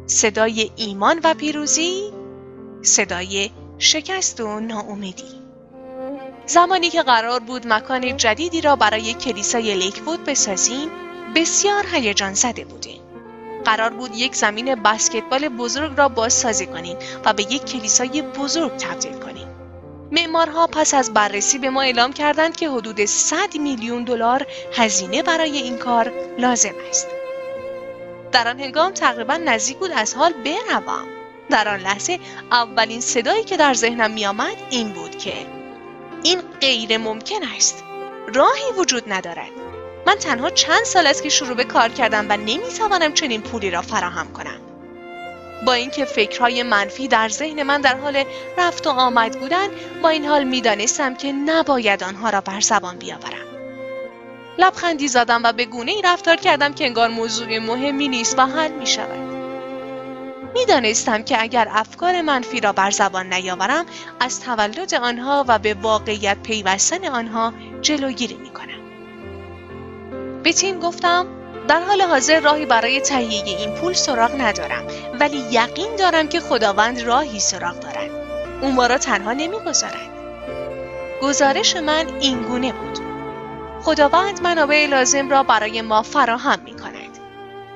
صدای 0.06 0.72
ایمان 0.76 1.20
و 1.24 1.34
پیروزی، 1.34 2.12
صدای 2.82 3.52
شکست 3.78 4.42
و 4.42 4.60
ناامیدی. 4.60 5.42
زمانی 6.46 6.90
که 6.90 7.02
قرار 7.02 7.40
بود 7.40 7.68
مکان 7.68 8.18
جدیدی 8.18 8.62
را 8.62 8.76
برای 8.76 9.14
کلیسای 9.14 9.76
لیکوود 9.76 10.26
بسازیم، 10.26 10.90
بسیار 11.36 11.86
هیجان 11.92 12.34
زده 12.34 12.66
بودیم. 12.66 13.02
قرار 13.66 13.90
بود 13.90 14.16
یک 14.16 14.36
زمین 14.36 14.76
بسکتبال 14.76 15.50
بزرگ 15.50 15.98
را 15.98 16.10
بازسازی 16.10 16.66
کنیم 16.66 16.98
و 17.26 17.34
به 17.34 17.44
یک 17.44 17.66
کلیسای 17.66 18.22
بزرگ 18.22 18.78
تبدیل 18.78 19.14
کنیم. 19.14 19.47
معمارها 20.12 20.68
پس 20.68 20.94
از 20.94 21.14
بررسی 21.14 21.58
به 21.58 21.70
ما 21.70 21.82
اعلام 21.82 22.14
کردند 22.14 22.58
که 22.58 22.70
حدود 22.70 23.06
100 23.06 23.58
میلیون 23.60 24.04
دلار 24.04 24.48
هزینه 24.74 25.24
برای 25.24 25.58
این 25.58 25.78
کار 25.78 26.12
لازم 26.40 26.74
است. 26.90 27.08
در 28.32 28.48
آن 28.48 28.60
هنگام 28.60 28.92
تقریبا 28.92 29.38
نزدیک 29.38 29.78
بود 29.78 29.92
از 29.92 30.16
حال 30.16 30.34
بروم. 30.34 31.08
در 31.50 31.68
آن 31.68 31.80
لحظه 31.80 32.20
اولین 32.52 33.02
صدایی 33.02 33.44
که 33.44 33.58
در 33.58 33.74
ذهنم 33.74 34.12
می 34.12 34.26
آمد 34.26 34.58
این 34.70 34.94
بود 34.94 35.18
که 35.18 35.34
این 36.24 36.42
غیر 36.62 36.98
ممکن 36.98 37.44
است. 37.56 37.84
راهی 38.34 38.72
وجود 38.78 39.04
ندارد. 39.08 39.52
من 40.08 40.16
تنها 40.16 40.50
چند 40.50 40.84
سال 40.84 41.08
است 41.08 41.24
که 41.24 41.30
شروع 41.30 41.54
به 41.54 41.64
کار 41.64 41.90
کردم 41.90 42.26
و 42.30 42.38
نمی‌توانم 42.38 43.14
چنین 43.14 43.42
پولی 43.42 43.72
را 43.72 43.82
فراهم 43.82 44.34
کنم. 44.34 44.67
با 45.66 45.74
اینکه 45.74 46.06
فکرهای 46.06 46.64
منفی 46.64 47.08
در 47.08 47.30
ذهن 47.30 47.64
من 47.64 47.82
در 47.82 47.98
حال 47.98 48.24
رفت 48.58 48.88
و 48.88 48.90
آمد 48.90 49.40
بودن 49.40 49.68
با 50.04 50.10
این 50.10 50.26
حال 50.26 50.44
می‌دانستم 50.44 51.16
که 51.16 51.32
نباید 51.32 52.04
آنها 52.04 52.30
را 52.30 52.42
بر 52.42 52.60
زبان 52.60 52.98
بیاورم 52.98 53.48
لبخندی 54.58 55.08
زدم 55.08 55.42
و 55.44 55.54
به 55.54 55.66
گونه 55.66 55.92
ای 55.92 56.02
رفتار 56.02 56.36
کردم 56.36 56.74
که 56.74 56.86
انگار 56.86 57.10
موضوع 57.10 57.60
مهمی 57.60 58.08
نیست 58.08 58.40
و 58.40 58.42
حل 58.42 58.72
می 58.72 58.88
شود. 58.88 59.38
می‌دانستم 60.54 61.24
که 61.24 61.42
اگر 61.42 61.68
افکار 61.72 62.22
منفی 62.22 62.60
را 62.60 62.74
بر 62.74 62.92
زبان 62.92 63.34
نیاورم 63.34 63.86
از 64.20 64.42
تولد 64.42 64.94
آنها 64.94 65.46
و 65.48 65.60
به 65.60 65.74
واقعیت 65.74 66.38
پیوستن 66.44 67.06
آنها 67.06 67.54
جلوگیری 67.82 68.38
می 68.38 68.50
کنم. 68.50 68.82
به 70.44 70.54
تیم 70.54 70.80
گفتم 70.80 71.37
در 71.68 71.80
حال 71.80 72.02
حاضر 72.02 72.40
راهی 72.40 72.66
برای 72.66 73.02
تهیه 73.02 73.44
این 73.44 73.72
پول 73.72 73.94
سراغ 73.94 74.42
ندارم 74.42 74.88
ولی 75.20 75.38
یقین 75.52 75.96
دارم 75.96 76.28
که 76.28 76.40
خداوند 76.40 77.02
راهی 77.02 77.40
سراغ 77.40 77.80
دارد 77.80 78.12
او 78.62 78.72
ما 78.72 78.88
را 78.88 78.98
تنها 78.98 79.34
نمی‌گذارد 79.34 80.10
گزارش 81.22 81.76
من 81.76 82.08
این 82.20 82.42
گونه 82.42 82.74
بود 82.74 83.00
خداوند 83.84 84.42
منابع 84.42 84.88
لازم 84.90 85.30
را 85.30 85.44
برای 85.44 85.82
ما 85.82 86.02
فراهم 86.02 86.60
می 86.60 86.76
کند. 86.76 87.18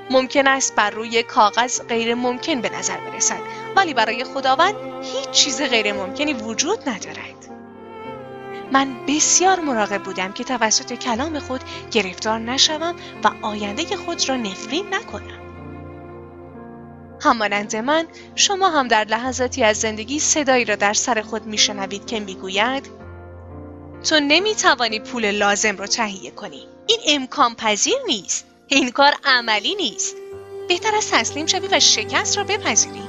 ممکن 0.09 0.47
است 0.47 0.75
بر 0.75 0.89
روی 0.89 1.23
کاغذ 1.23 1.81
غیر 1.81 2.15
ممکن 2.15 2.61
به 2.61 2.69
نظر 2.69 2.97
برسد 2.97 3.39
ولی 3.75 3.93
برای 3.93 4.23
خداوند 4.23 4.75
هیچ 5.01 5.29
چیز 5.29 5.61
غیر 5.61 5.93
ممکنی 5.93 6.33
وجود 6.33 6.89
ندارد. 6.89 7.60
من 8.71 9.05
بسیار 9.07 9.59
مراقب 9.59 10.03
بودم 10.03 10.31
که 10.31 10.43
توسط 10.43 10.93
کلام 10.93 11.39
خود 11.39 11.61
گرفتار 11.91 12.39
نشوم 12.39 12.95
و 13.23 13.31
آینده 13.41 13.97
خود 13.97 14.29
را 14.29 14.35
نفرین 14.35 14.93
نکنم. 14.93 15.41
همانند 17.21 17.75
من 17.75 18.07
شما 18.35 18.69
هم 18.69 18.87
در 18.87 19.03
لحظاتی 19.03 19.63
از 19.63 19.77
زندگی 19.77 20.19
صدایی 20.19 20.65
را 20.65 20.75
در 20.75 20.93
سر 20.93 21.21
خود 21.21 21.45
میشنوید 21.45 22.05
که 22.05 22.19
می‌گوید 22.19 22.89
تو 24.09 24.19
نمی‌توانی 24.19 24.99
پول 24.99 25.31
لازم 25.31 25.77
را 25.77 25.87
تهیه 25.87 26.31
کنی. 26.31 26.67
این 26.87 26.99
امکان 27.07 27.55
پذیر 27.55 27.97
نیست. 28.07 28.45
این 28.67 28.91
کار 28.91 29.13
عملی 29.25 29.75
نیست. 29.75 30.15
بهتر 30.67 30.95
از 30.95 31.11
تسلیم 31.11 31.45
شوی 31.45 31.67
و 31.71 31.79
شکست 31.79 32.37
را 32.37 32.43
بپذیری. 32.43 33.03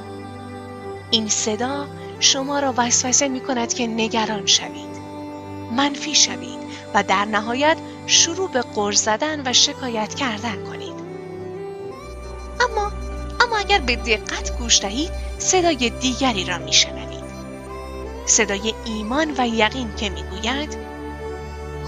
این 1.11 1.29
صدا 1.29 1.87
شما 2.19 2.59
را 2.59 2.73
وسوسه 2.77 3.27
می 3.27 3.39
کند 3.39 3.73
که 3.73 3.87
نگران 3.87 4.45
شوید 4.45 4.92
منفی 5.75 6.15
شوید 6.15 6.59
و 6.93 7.03
در 7.03 7.25
نهایت 7.25 7.77
شروع 8.07 8.49
به 8.49 8.61
قرض 8.61 9.01
زدن 9.01 9.47
و 9.47 9.53
شکایت 9.53 10.13
کردن 10.13 10.63
کنید. 10.63 10.93
اما 12.59 12.91
اما 13.41 13.57
اگر 13.57 13.79
به 13.79 13.95
دقت 13.95 14.57
گوش 14.57 14.81
دهید 14.81 15.11
صدای 15.37 15.89
دیگری 15.89 16.45
را 16.45 16.57
میشنوید. 16.57 17.23
صدای 18.25 18.73
ایمان 18.85 19.33
و 19.37 19.47
یقین 19.47 19.95
که 19.95 20.09
می‌گوید 20.09 20.77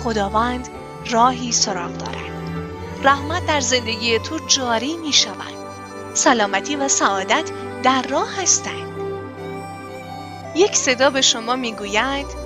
خداوند 0.04 0.68
راهی 1.10 1.52
سراغ 1.52 1.98
دارد. 1.98 2.36
رحمت 3.04 3.46
در 3.46 3.60
زندگی 3.60 4.20
تو 4.20 4.40
جاری 4.48 4.98
می 4.98 5.14
شود 5.14 5.54
سلامتی 6.14 6.76
و 6.76 6.88
سعادت 6.88 7.52
در 7.84 8.02
راه 8.02 8.42
هستند. 8.42 8.96
یک 10.56 10.76
صدا 10.76 11.10
به 11.10 11.22
شما 11.22 11.56
می 11.56 11.74
گوید 11.74 12.45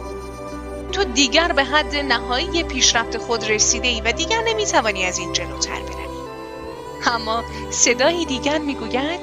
تو 0.99 1.05
دیگر 1.05 1.51
به 1.51 1.63
حد 1.63 1.95
نهایی 1.95 2.63
پیشرفت 2.63 3.17
خود 3.17 3.49
رسیده 3.49 3.87
ای 3.87 4.01
و 4.01 4.11
دیگر 4.11 4.41
نمی 4.47 4.65
توانی 4.65 5.05
از 5.05 5.19
این 5.19 5.33
جلوتر 5.33 5.79
بروی. 5.79 6.19
اما 7.05 7.43
صدای 7.69 8.25
دیگر 8.25 8.57
می 8.57 8.75
گوید 8.75 9.19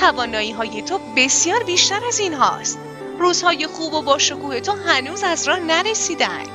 توانایی 0.00 0.52
های 0.52 0.82
تو 0.82 0.98
بسیار 1.16 1.62
بیشتر 1.62 2.00
از 2.08 2.18
این 2.18 2.34
هاست. 2.34 2.78
روزهای 3.18 3.66
خوب 3.66 3.94
و 3.94 4.02
با 4.02 4.18
شکوه 4.18 4.60
تو 4.60 4.72
هنوز 4.72 5.22
از 5.22 5.48
راه 5.48 5.58
نرسیدند 5.58 6.48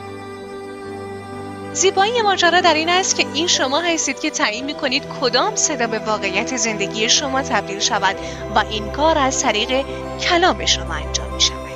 زیبایی 1.74 2.22
ماجرا 2.22 2.62
در 2.62 2.74
این 2.74 2.90
است 2.90 3.16
که 3.16 3.28
این 3.34 3.48
شما 3.48 3.80
هستید 3.80 4.20
که 4.20 4.30
تعیین 4.30 4.66
می‌کنید 4.66 5.04
کدام 5.22 5.56
صدا 5.56 5.88
به 5.88 6.00
واقعیت 6.00 6.58
زندگی 6.58 7.10
شما 7.10 7.42
تبدیل 7.42 7.80
شود 7.80 8.16
و 8.56 8.60
این 8.60 8.92
کار 8.92 9.18
از 9.18 9.42
طریق 9.44 9.86
کلام 10.22 10.66
شما 10.66 10.94
انجام 10.94 11.34
می 11.34 11.42
شود. 11.42 11.67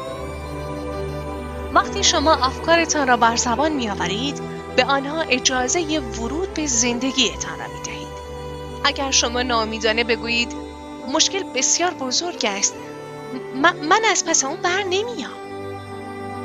وقتی 1.81 2.03
شما 2.03 2.33
افکارتان 2.33 3.07
را 3.07 3.17
بر 3.17 3.35
زبان 3.35 3.71
می 3.71 3.89
آورید 3.89 4.41
به 4.75 4.85
آنها 4.85 5.21
اجازه 5.21 5.99
ورود 5.99 6.53
به 6.53 6.67
زندگیتان 6.67 7.59
را 7.59 7.67
می 7.67 7.81
دهید. 7.85 8.07
اگر 8.83 9.11
شما 9.11 9.41
نامیدانه 9.41 10.03
بگویید 10.03 10.53
مشکل 11.13 11.43
بسیار 11.43 11.93
بزرگ 11.93 12.45
است. 12.45 12.73
من 13.89 13.99
از 14.11 14.25
پس 14.25 14.43
اون 14.43 14.55
بر 14.55 14.83
نمیام 14.83 15.31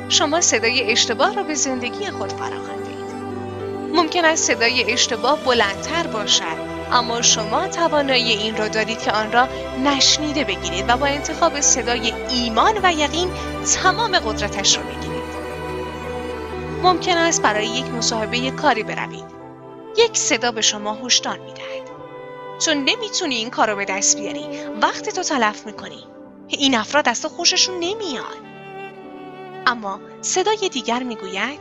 شما 0.09 0.41
صدای 0.41 0.91
اشتباه 0.91 1.35
را 1.35 1.43
به 1.43 1.53
زندگی 1.53 2.11
خود 2.11 2.31
فراخواندید 2.31 3.15
ممکن 3.93 4.25
است 4.25 4.53
صدای 4.53 4.93
اشتباه 4.93 5.39
بلندتر 5.43 6.07
باشد 6.07 6.67
اما 6.91 7.21
شما 7.21 7.67
توانایی 7.67 8.31
این 8.31 8.57
را 8.57 8.67
دارید 8.67 9.01
که 9.01 9.11
آن 9.11 9.31
را 9.31 9.47
نشنیده 9.83 10.43
بگیرید 10.43 10.85
و 10.87 10.97
با 10.97 11.05
انتخاب 11.05 11.61
صدای 11.61 12.13
ایمان 12.29 12.73
و 12.83 12.93
یقین 12.93 13.29
تمام 13.83 14.19
قدرتش 14.19 14.77
را 14.77 14.83
بگیرید 14.83 15.16
ممکن 16.83 17.17
است 17.17 17.41
برای 17.41 17.67
یک 17.67 17.85
مصاحبه 17.85 18.51
کاری 18.51 18.83
بروید. 18.83 19.25
یک 19.97 20.17
صدا 20.17 20.51
به 20.51 20.61
شما 20.61 20.93
هشدار 20.93 21.37
می‌دهد. 21.37 21.89
چون 22.59 22.77
نمی‌تونی 22.77 23.35
این 23.35 23.49
کار 23.49 23.69
رو 23.69 23.75
به 23.75 23.85
دست 23.85 24.17
بیاری. 24.19 24.47
وقت 24.81 25.09
تو 25.09 25.23
تلف 25.23 25.65
می‌کنی. 25.65 26.03
این 26.47 26.75
افراد 26.75 27.09
از 27.09 27.21
تو 27.21 27.29
خوششون 27.29 27.75
نمیاد 27.79 28.37
اما 29.65 29.99
صدای 30.21 30.69
دیگر 30.71 31.03
می‌گوید 31.03 31.59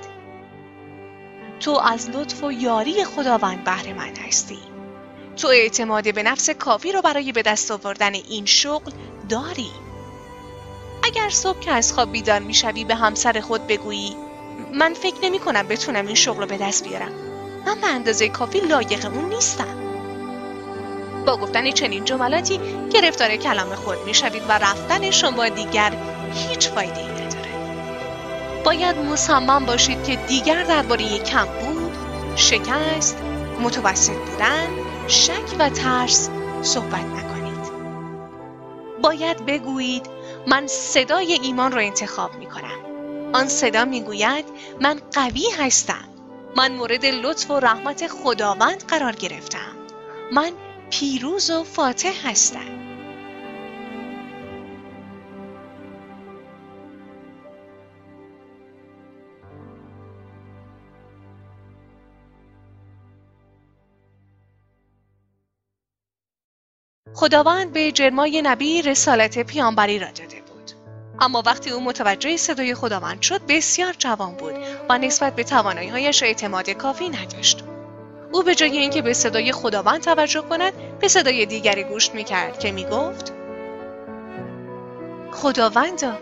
تو 1.61 1.70
از 1.70 2.11
لطف 2.11 2.44
و 2.44 2.52
یاری 2.52 3.05
خداوند 3.05 3.64
بهره 3.64 3.92
من 3.92 4.16
هستی. 4.26 4.59
تو 5.37 5.48
اعتماد 5.48 6.14
به 6.14 6.22
نفس 6.22 6.50
کافی 6.50 6.92
رو 6.92 7.02
برای 7.02 7.33
به 7.33 7.42
دست 7.42 7.70
آوردن 7.70 8.14
این 8.14 8.44
شغل 8.44 8.92
داری. 9.29 9.70
اگر 11.02 11.29
صبح 11.29 11.61
که 11.61 11.70
از 11.70 11.92
خواب 11.92 12.12
بیدار 12.12 12.40
می‌شوی 12.40 12.85
به 12.85 12.94
همسر 12.94 13.40
خود 13.40 13.66
بگویی 13.66 14.16
من 14.74 14.94
فکر 14.94 15.16
نمی 15.22 15.38
کنم 15.38 15.68
بتونم 15.68 16.07
این 16.07 16.14
شغل 16.14 16.40
رو 16.40 16.46
به 16.46 16.57
دست 16.57 16.85
بیارم 16.85 17.12
من 17.66 17.81
به 17.81 17.87
اندازه 17.87 18.29
کافی 18.29 18.61
لایق 18.61 19.07
اون 19.14 19.29
نیستم 19.29 19.76
با 21.26 21.37
گفتن 21.37 21.70
چنین 21.70 22.05
جملاتی 22.05 22.61
گرفتار 22.92 23.37
کلام 23.37 23.74
خود 23.74 23.98
می‌شوید 24.07 24.42
و 24.48 24.52
رفتن 24.52 25.11
شما 25.11 25.48
دیگر 25.48 25.92
هیچ 26.35 26.68
فایده 26.68 27.00
ای 27.00 27.16
باید 28.66 28.98
مصمم 28.98 29.66
باشید 29.66 30.05
که 30.05 30.16
دیگر 30.16 30.62
درباره 30.62 31.18
کم 31.18 31.44
بود، 31.44 31.92
شکست، 32.37 33.18
متوسط 33.61 34.12
بودن، 34.12 34.68
شک 35.07 35.57
و 35.59 35.68
ترس 35.68 36.31
صحبت 36.62 37.05
نکنید. 37.05 37.72
باید 39.02 39.46
بگویید 39.46 40.07
من 40.46 40.66
صدای 40.66 41.33
ایمان 41.42 41.72
را 41.72 41.81
انتخاب 41.81 42.35
می 42.35 42.46
کنم. 42.46 42.76
آن 43.37 43.49
صدا 43.49 43.85
می 43.85 44.01
گوید 44.01 44.44
من 44.81 45.01
قوی 45.12 45.51
هستم. 45.59 46.09
من 46.57 46.72
مورد 46.72 47.07
لطف 47.07 47.51
و 47.51 47.61
رحمت 47.61 48.07
خداوند 48.07 48.85
قرار 48.85 49.12
گرفتم. 49.12 49.77
من 50.33 50.53
پیروز 50.90 51.51
و 51.51 51.64
فاتح 51.64 52.29
هستم. 52.31 52.61
خداوند 67.14 67.72
به 67.72 67.92
جرمای 67.92 68.42
نبی 68.42 68.83
رسالت 68.83 69.38
پیانبری 69.38 69.99
را 69.99 70.11
داده 70.11 70.36
اما 71.20 71.42
وقتی 71.46 71.70
او 71.70 71.81
متوجه 71.81 72.37
صدای 72.37 72.74
خداوند 72.74 73.22
شد 73.22 73.40
بسیار 73.48 73.94
جوان 73.98 74.35
بود 74.35 74.55
و 74.88 74.98
نسبت 74.98 75.35
به 75.35 75.44
تواناییهایش 75.44 76.22
اعتماد 76.22 76.70
کافی 76.70 77.09
نداشت. 77.09 77.64
او 78.33 78.42
به 78.42 78.55
جای 78.55 78.79
اینکه 78.79 79.02
به 79.02 79.12
صدای 79.12 79.52
خداوند 79.52 80.02
توجه 80.02 80.40
کند 80.40 80.72
به 81.00 81.09
صدای 81.09 81.46
دیگری 81.46 81.85
گوش 81.85 82.11
می‌کرد 82.11 82.59
که 82.59 82.72
می‌گفت 82.72 83.33
خداوندا 85.33 86.18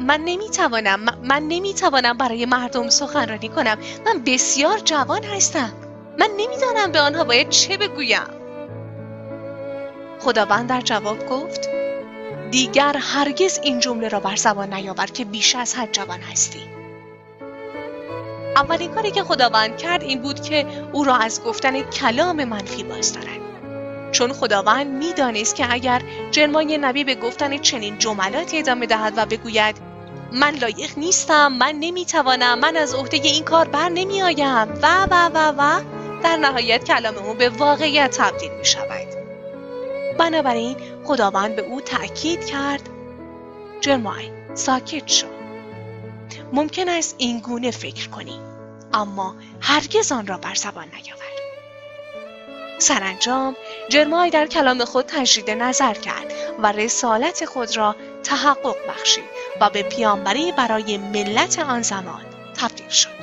من 0.00 0.20
نمی‌توانم 0.20 1.00
من 1.22 1.42
نمی‌توانم 1.42 2.16
برای 2.16 2.46
مردم 2.46 2.88
سخنرانی 2.88 3.48
کنم. 3.48 3.78
من 4.06 4.22
بسیار 4.26 4.78
جوان 4.78 5.24
هستم. 5.24 5.72
من 6.18 6.30
نمی‌دانم 6.38 6.92
به 6.92 7.00
آنها 7.00 7.24
باید 7.24 7.48
چه 7.48 7.76
بگویم. 7.76 8.26
خداوند 10.20 10.68
در 10.68 10.80
جواب 10.80 11.26
گفت 11.28 11.77
دیگر 12.50 12.96
هرگز 13.00 13.60
این 13.62 13.80
جمله 13.80 14.08
را 14.08 14.20
بر 14.20 14.36
زبان 14.36 14.74
نیاور 14.74 15.06
که 15.06 15.24
بیش 15.24 15.54
از 15.54 15.74
حد 15.74 15.92
جوان 15.92 16.20
هستی. 16.20 16.60
اولین 18.56 18.90
کاری 18.94 19.10
که 19.10 19.22
خداوند 19.22 19.76
کرد 19.76 20.02
این 20.02 20.22
بود 20.22 20.40
که 20.42 20.66
او 20.92 21.04
را 21.04 21.16
از 21.16 21.44
گفتن 21.44 21.82
کلام 21.82 22.44
منفی 22.44 22.82
باز 22.82 23.12
دارد 23.12 23.38
چون 24.12 24.32
خداوند 24.32 24.86
می‌دانست 24.86 25.54
که 25.54 25.66
اگر 25.72 26.02
جرمای 26.30 26.78
نبی 26.78 27.04
به 27.04 27.14
گفتن 27.14 27.58
چنین 27.58 27.98
جملاتی 27.98 28.58
ادامه 28.58 28.86
دهد 28.86 29.12
و 29.16 29.26
بگوید 29.26 29.76
من 30.32 30.54
لایق 30.54 30.98
نیستم 30.98 31.52
من 31.52 31.72
نمی‌توانم 31.80 32.58
من 32.58 32.76
از 32.76 32.94
عهده 32.94 33.16
این 33.16 33.44
کار 33.44 33.68
بر 33.68 33.88
نمیآیم 33.88 34.68
و 34.82 35.06
و 35.10 35.30
و 35.34 35.52
و 35.58 35.80
در 36.22 36.36
نهایت 36.36 36.84
کلام 36.84 37.18
او 37.18 37.34
به 37.34 37.48
واقعیت 37.48 38.16
تبدیل 38.16 38.50
می 38.58 38.64
شود 38.64 39.08
بنابراین 40.18 40.76
خداوند 41.08 41.56
به 41.56 41.62
او 41.62 41.80
تأکید 41.80 42.46
کرد 42.46 42.88
جرمای 43.80 44.30
ساکت 44.54 45.08
شو 45.08 45.26
ممکن 46.52 46.88
است 46.88 47.14
این 47.18 47.38
گونه 47.40 47.70
فکر 47.70 48.08
کنی 48.08 48.40
اما 48.92 49.36
هرگز 49.60 50.12
آن 50.12 50.26
را 50.26 50.38
بر 50.38 50.54
زبان 50.54 50.84
نیاور 50.84 51.18
سرانجام 52.78 53.56
جرمای 53.88 54.30
در 54.30 54.46
کلام 54.46 54.84
خود 54.84 55.04
تجدید 55.06 55.50
نظر 55.50 55.94
کرد 55.94 56.32
و 56.62 56.72
رسالت 56.72 57.44
خود 57.44 57.76
را 57.76 57.96
تحقق 58.24 58.76
بخشید 58.88 59.24
و 59.60 59.70
به 59.70 59.82
پیامبری 59.82 60.52
برای 60.52 60.98
ملت 60.98 61.58
آن 61.58 61.82
زمان 61.82 62.24
تبدیل 62.60 62.88
شد. 62.88 63.18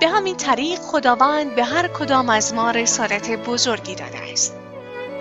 به 0.00 0.08
همین 0.08 0.36
طریق 0.36 0.78
خداوند 0.78 1.54
به 1.54 1.64
هر 1.64 1.88
کدام 1.88 2.28
از 2.28 2.54
ما 2.54 2.70
رسالت 2.70 3.30
بزرگی 3.30 3.94
داده 3.94 4.18
است. 4.32 4.61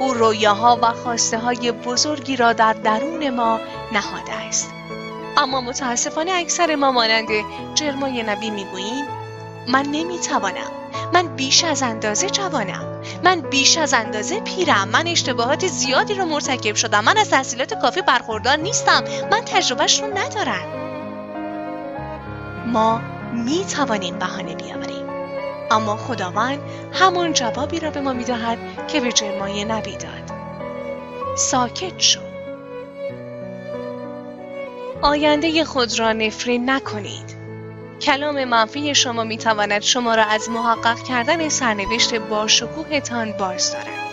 او 0.02 0.14
رویاها 0.14 0.80
و 0.82 0.94
خواسته 0.94 1.38
های 1.38 1.72
بزرگی 1.72 2.36
را 2.36 2.54
در 2.54 2.74
درون 2.74 3.30
ما 3.30 3.60
نهاده 3.92 4.34
است. 4.34 4.70
اما 5.38 5.62
متاسفانه 5.62 6.32
اکثر 6.32 6.76
ما 6.76 6.92
مانند 6.92 7.28
جرمای 7.76 8.24
نبی 8.24 8.50
می‌گوییم 8.50 9.06
من 9.68 9.86
نمی‌توانم. 9.92 10.72
من 11.14 11.28
بیش 11.28 11.64
از 11.64 11.84
اندازه 11.84 12.30
جوانم. 12.30 13.02
من 13.24 13.42
بیش 13.42 13.78
از 13.78 13.94
اندازه 13.94 14.40
پیرم. 14.40 14.88
من 14.88 15.08
اشتباهات 15.08 15.68
زیادی 15.68 16.14
رو 16.14 16.26
مرتکب 16.26 16.76
شدم. 16.76 17.04
من 17.04 17.18
از 17.18 17.30
تحصیلات 17.30 17.74
کافی 17.74 18.02
برخوردار 18.02 18.56
نیستم. 18.58 19.04
من 19.32 19.42
تجربهش 19.42 20.02
رو 20.02 20.08
ندارم. 20.18 20.66
ما 22.68 23.02
می 23.34 23.66
توانیم 23.66 24.20
بهانه 24.20 24.56
بیاوریم. 24.56 25.11
اما 25.72 25.96
خداوند 25.96 26.60
همون 26.94 27.34
جوابی 27.34 27.80
را 27.80 27.92
به 27.92 28.02
ما 28.02 28.14
می‌دهد 28.14 28.58
که 28.88 29.00
به 29.00 29.12
جرمای 29.12 29.66
نبی 29.66 29.92
داد 29.92 30.32
ساکت 31.38 32.00
شو 32.00 32.20
آینده 35.02 35.64
خود 35.66 36.00
را 36.00 36.14
نفرین 36.14 36.70
نکنید 36.70 37.42
کلام 38.02 38.44
منفی 38.44 38.96
شما 38.96 39.24
می 39.24 39.38
تواند 39.38 39.82
شما 39.82 40.16
را 40.16 40.24
از 40.24 40.50
محقق 40.50 41.04
کردن 41.04 41.50
سرنوشت 41.50 42.16
با 42.16 42.48
شکوهتان 42.48 43.32
باز 43.32 43.72
دارد. 43.72 44.12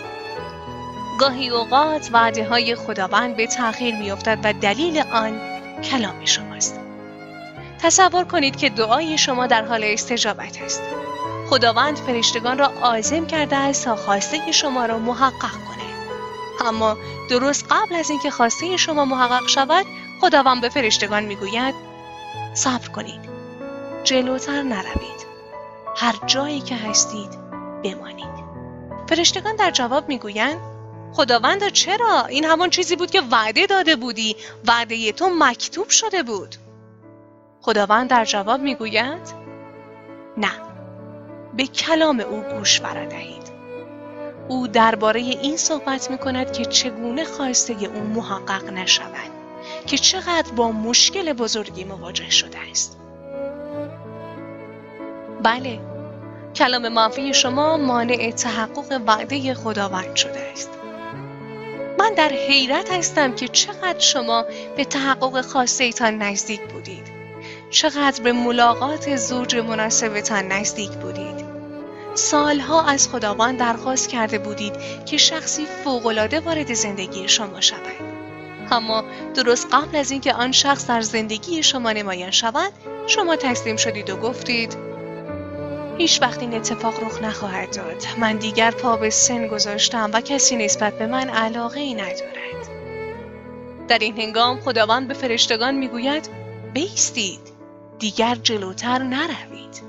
گاهی 1.19 1.49
اوقات 1.49 2.09
وعده 2.13 2.47
های 2.47 2.75
خداوند 2.75 3.35
به 3.35 3.47
تأخیر 3.47 3.95
میافتد 3.95 4.39
و 4.43 4.53
دلیل 4.53 5.03
آن 5.13 5.41
کلام 5.83 6.25
شماست. 6.25 6.79
تصور 7.81 8.23
کنید 8.23 8.55
که 8.55 8.69
دعای 8.69 9.17
شما 9.17 9.47
در 9.47 9.65
حال 9.65 9.83
استجابت 9.83 10.61
است. 10.61 10.81
خداوند 11.49 11.97
فرشتگان 11.97 12.57
را 12.57 12.71
عازم 12.81 13.27
کرده 13.27 13.55
است 13.55 13.85
تا 13.85 13.95
خواسته 13.95 14.51
شما 14.51 14.85
را 14.85 14.97
محقق 14.97 15.51
کنه. 15.51 15.89
اما 16.67 16.97
درست 17.29 17.65
قبل 17.69 17.95
از 17.95 18.09
اینکه 18.09 18.29
خواسته 18.29 18.77
شما 18.77 19.05
محقق 19.05 19.47
شود، 19.47 19.85
خداوند 20.21 20.61
به 20.61 20.69
فرشتگان 20.69 21.23
می‌گوید 21.23 21.75
صبر 22.53 22.87
کنید. 22.87 23.29
جلوتر 24.03 24.61
نروید. 24.61 25.25
هر 25.95 26.15
جایی 26.25 26.61
که 26.61 26.75
هستید 26.75 27.37
بمانید. 27.83 28.49
فرشتگان 29.09 29.55
در 29.55 29.71
جواب 29.71 30.09
می‌گویند 30.09 30.59
خداوند 31.13 31.69
چرا؟ 31.69 32.25
این 32.25 32.45
همان 32.45 32.69
چیزی 32.69 32.95
بود 32.95 33.11
که 33.11 33.21
وعده 33.31 33.65
داده 33.65 33.95
بودی. 33.95 34.35
وعده 34.67 35.11
تو 35.11 35.29
مکتوب 35.39 35.89
شده 35.89 36.23
بود. 36.23 36.55
خداوند 37.61 38.09
در 38.09 38.25
جواب 38.25 38.59
می‌گوید 38.59 39.21
نه 40.37 40.68
به 41.59 41.67
کلام 41.67 42.19
او 42.19 42.41
گوش 42.41 42.81
دهید 42.81 43.43
او 44.47 44.67
درباره 44.67 45.19
این 45.19 45.57
صحبت 45.57 46.11
می 46.11 46.17
کند 46.17 46.53
که 46.53 46.65
چگونه 46.65 47.23
خواسته 47.23 47.73
او 47.73 47.99
محقق 47.99 48.69
نشود 48.69 49.31
که 49.87 49.97
چقدر 49.97 50.51
با 50.55 50.71
مشکل 50.71 51.33
بزرگی 51.33 51.83
مواجه 51.83 52.29
شده 52.29 52.57
است. 52.71 52.97
بله 55.43 55.79
کلام 56.55 56.87
منفی 56.87 57.33
شما 57.33 57.77
مانع 57.77 58.31
تحقق 58.31 59.01
وعده 59.07 59.53
خداوند 59.53 60.15
شده 60.15 60.39
است. 60.39 60.69
من 61.99 62.13
در 62.13 62.29
حیرت 62.29 62.91
هستم 62.91 63.35
که 63.35 63.47
چقدر 63.47 63.99
شما 63.99 64.45
به 64.77 64.85
تحقق 64.85 65.45
ایتان 65.79 66.17
نزدیک 66.17 66.61
بودید. 66.61 67.07
چقدر 67.69 68.23
به 68.23 68.31
ملاقات 68.33 69.15
زوج 69.15 69.55
مناسبتان 69.55 70.47
نزدیک 70.47 70.91
بودید. 70.91 71.38
سالها 72.13 72.81
از 72.81 73.09
خداوند 73.09 73.59
درخواست 73.59 74.09
کرده 74.09 74.37
بودید 74.37 74.73
که 75.05 75.17
شخصی 75.17 75.65
فوقالعاده 75.83 76.39
وارد 76.39 76.73
زندگی 76.73 77.27
شما 77.27 77.61
شود. 77.61 78.19
اما 78.71 79.03
درست 79.35 79.67
قبل 79.71 79.95
از 79.95 80.11
اینکه 80.11 80.33
آن 80.33 80.51
شخص 80.51 80.87
در 80.87 81.01
زندگی 81.01 81.63
شما 81.63 81.91
نمایان 81.91 82.31
شود 82.31 82.73
شما 83.07 83.35
تسلیم 83.35 83.75
شدید 83.75 84.09
و 84.09 84.17
گفتید 84.17 84.77
هیچ 85.97 86.21
وقت 86.21 86.39
این 86.39 86.53
اتفاق 86.53 87.03
رخ 87.03 87.21
نخواهد 87.21 87.75
داد. 87.75 88.03
من 88.17 88.37
دیگر 88.37 88.71
پا 88.71 88.97
به 88.97 89.09
سن 89.09 89.47
گذاشتم 89.47 90.09
و 90.13 90.21
کسی 90.21 90.55
نسبت 90.55 90.97
به 90.97 91.07
من 91.07 91.29
علاقه 91.29 91.79
ای 91.79 91.93
ندارد. 91.93 92.69
در 93.87 93.99
این 93.99 94.17
هنگام 94.17 94.59
خداوند 94.59 95.07
به 95.07 95.13
فرشتگان 95.13 95.75
می‌گوید 95.75 96.29
بیستید 96.73 97.39
دیگر 97.99 98.35
جلوتر 98.35 98.97
نروید. 98.97 99.88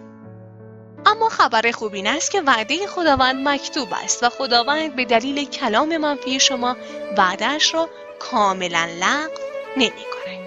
اما 1.10 1.28
خبر 1.28 1.70
خوب 1.70 1.94
این 1.94 2.06
است 2.06 2.30
که 2.30 2.40
وعده 2.40 2.86
خداوند 2.86 3.48
مکتوب 3.48 3.88
است 4.04 4.22
و 4.22 4.28
خداوند 4.28 4.96
به 4.96 5.04
دلیل 5.04 5.44
کلام 5.44 5.96
منفی 5.96 6.40
شما 6.40 6.76
وعدهش 7.18 7.74
را 7.74 7.88
کاملا 8.18 8.88
لغو 9.00 9.40
نمی 9.76 9.90
کند. 9.90 10.40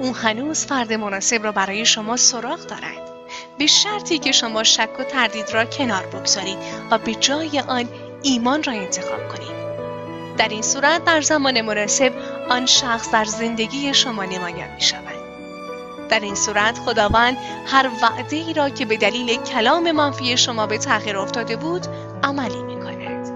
او 0.00 0.14
هنوز 0.14 0.66
فرد 0.66 0.92
مناسب 0.92 1.44
را 1.44 1.52
برای 1.52 1.86
شما 1.86 2.16
سراغ 2.16 2.66
دارد. 2.66 3.10
به 3.58 3.66
شرطی 3.66 4.18
که 4.18 4.32
شما 4.32 4.62
شک 4.62 5.00
و 5.00 5.04
تردید 5.04 5.50
را 5.50 5.64
کنار 5.64 6.06
بگذارید 6.06 6.58
و 6.90 6.98
به 6.98 7.14
جای 7.14 7.60
آن 7.60 7.88
ایمان 8.22 8.62
را 8.62 8.72
انتخاب 8.72 9.28
کنید. 9.28 9.64
در 10.36 10.48
این 10.48 10.62
صورت 10.62 11.04
در 11.04 11.20
زمان 11.20 11.60
مناسب 11.60 12.12
آن 12.50 12.66
شخص 12.66 13.10
در 13.10 13.24
زندگی 13.24 13.94
شما 13.94 14.24
نمایان 14.24 14.74
می 14.74 14.80
شود 14.80 15.13
در 16.08 16.20
این 16.20 16.34
صورت 16.34 16.78
خداوند 16.78 17.36
هر 17.66 17.90
وعده 18.02 18.36
ای 18.36 18.54
را 18.54 18.68
که 18.68 18.84
به 18.84 18.96
دلیل 18.96 19.36
کلام 19.36 19.92
منفی 19.92 20.36
شما 20.36 20.66
به 20.66 20.78
تغییر 20.78 21.18
افتاده 21.18 21.56
بود 21.56 21.86
عملی 22.22 22.62
می 22.62 22.80
کند. 22.80 23.34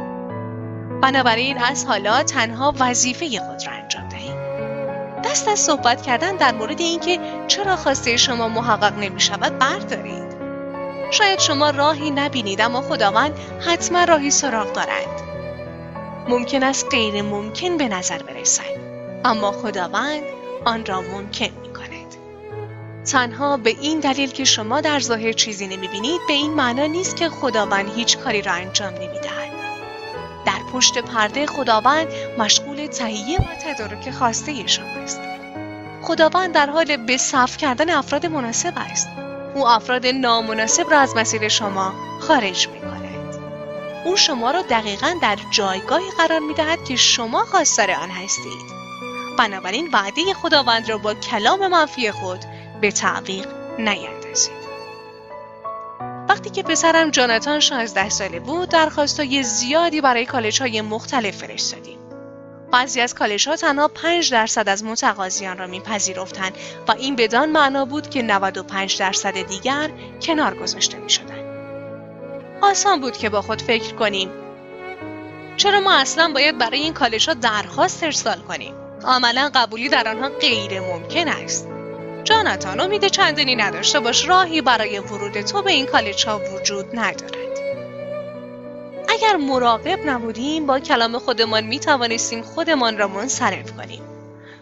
بنابراین 1.01 1.59
از 1.59 1.85
حالا 1.85 2.23
تنها 2.23 2.75
وظیفه 2.79 3.29
خود 3.29 3.67
را 3.67 3.73
انجام 3.73 4.09
دهید. 4.09 4.39
دست 5.25 5.49
از 5.49 5.59
صحبت 5.59 6.03
کردن 6.03 6.37
در 6.37 6.55
مورد 6.55 6.81
اینکه 6.81 7.19
چرا 7.49 7.77
خواسته 7.77 8.17
شما 8.17 8.49
محقق 8.49 8.99
نمی 8.99 9.21
شود 9.21 9.59
بردارید. 9.59 10.39
شاید 11.11 11.39
شما 11.39 11.71
راهی 11.71 12.11
نبینید 12.11 12.61
اما 12.61 12.83
خداوند 12.83 13.39
حتما 13.61 14.05
راهی 14.05 14.31
سراغ 14.31 14.73
دارد. 14.73 15.23
ممکن 16.29 16.63
است 16.63 16.87
غیر 16.91 17.23
ممکن 17.23 17.77
به 17.77 17.89
نظر 17.89 18.23
برسد 18.23 18.65
اما 19.25 19.53
خداوند 19.53 20.23
آن 20.65 20.87
را 20.87 21.01
ممکن 21.01 21.51
تنها 23.09 23.57
به 23.57 23.71
این 23.71 24.01
دلیل 24.01 24.31
که 24.31 24.45
شما 24.45 24.81
در 24.81 25.01
ظاهر 25.01 25.33
چیزی 25.33 25.67
نمی‌بینید 25.67 26.21
به 26.29 26.33
این 26.33 26.55
معنا 26.55 26.87
نیست 26.87 27.17
که 27.17 27.29
خداوند 27.29 27.97
هیچ 27.97 28.19
کاری 28.19 28.43
را 28.43 28.53
انجام 28.53 28.95
نمی‌دهد. 28.95 29.49
در 30.47 30.59
پشت 30.73 30.99
پرده 30.99 31.47
خداوند 31.47 32.07
مشغول 32.39 32.87
تهیه 32.87 33.39
و 33.39 33.75
تدارک 33.75 34.11
خواسته 34.11 34.67
شماست. 34.67 35.21
خداوند 36.03 36.55
در 36.55 36.71
حال 36.71 36.97
به 36.97 37.17
صف 37.17 37.57
کردن 37.57 37.91
افراد 37.91 38.27
مناسب 38.27 38.73
است. 38.77 39.09
او 39.55 39.69
افراد 39.69 40.07
نامناسب 40.07 40.91
را 40.91 40.99
از 40.99 41.17
مسیر 41.17 41.49
شما 41.49 41.95
خارج 42.21 42.69
می 42.69 42.81
کند. 42.81 43.39
او 44.05 44.17
شما 44.17 44.51
را 44.51 44.63
دقیقا 44.63 45.15
در 45.23 45.39
جایگاهی 45.51 46.11
قرار 46.19 46.39
می 46.39 46.55
دهد 46.55 46.85
که 46.85 46.97
شما 46.97 47.45
خواستار 47.45 47.91
آن 47.91 48.11
هستید. 48.11 48.79
بنابراین 49.39 49.89
وعده 49.93 50.35
خداوند 50.43 50.89
را 50.89 50.99
با 50.99 51.15
کلام 51.15 51.69
منفی 51.69 52.11
خود 52.13 52.45
به 52.81 52.91
تعویق 52.91 53.47
نیندازید 53.79 54.59
وقتی 56.29 56.51
که 56.51 56.63
پسرم 56.63 57.11
جانتان 57.11 57.61
16 57.61 58.09
ساله 58.09 58.41
بود 58.41 58.69
درخواستای 58.69 59.43
زیادی 59.43 60.01
برای 60.01 60.27
کالج 60.27 60.61
های 60.63 60.81
مختلف 60.81 61.37
فرستادیم 61.37 61.99
بعضی 62.73 63.01
از 63.01 63.15
کالج 63.15 63.49
ها 63.49 63.57
تنها 63.57 63.89
5 63.89 64.33
درصد 64.33 64.69
از 64.69 64.85
متقاضیان 64.85 65.59
را 65.59 65.67
میپذیرفتند 65.67 66.53
و 66.89 66.93
این 66.93 67.17
بدان 67.17 67.51
معنا 67.51 67.85
بود 67.85 68.11
که 68.11 68.23
95 68.23 68.99
درصد 68.99 69.43
دیگر 69.43 69.91
کنار 70.23 70.55
گذاشته 70.55 70.99
می 70.99 71.11
شدن. 71.11 71.49
آسان 72.63 73.01
بود 73.01 73.17
که 73.17 73.29
با 73.29 73.43
خود 73.43 73.63
فکر 73.63 73.95
کنیم 73.95 74.31
چرا 75.57 75.81
ما 75.81 75.95
اصلا 75.95 76.31
باید 76.35 76.59
برای 76.59 76.81
این 76.81 76.93
کالج 76.93 77.29
ها 77.29 77.35
درخواست 77.35 78.03
ارسال 78.03 78.39
کنیم؟ 78.39 78.75
عملا 79.05 79.51
قبولی 79.55 79.89
در 79.89 80.09
آنها 80.09 80.29
غیر 80.29 80.81
ممکن 80.81 81.29
است. 81.29 81.69
جانتان 82.29 82.81
امید 82.81 83.07
چندانی 83.07 83.57
نداشته 83.57 84.01
باش. 84.01 84.29
راهی 84.29 84.61
برای 84.61 84.99
ورود 84.99 85.41
تو 85.41 85.63
به 85.63 85.73
این 85.73 85.87
کالج 85.87 86.27
ها 86.27 86.41
وجود 86.55 86.87
ندارد. 86.99 87.59
اگر 89.09 89.37
مراقب 89.37 89.99
نبودیم 90.07 90.67
با 90.67 90.81
کلام 90.81 91.19
خودمان 91.19 91.65
می 91.65 91.81
توانستیم 91.81 92.43
خودمان 92.43 92.99
را 92.99 93.09
منصرف 93.09 93.73
کنیم. 93.73 94.03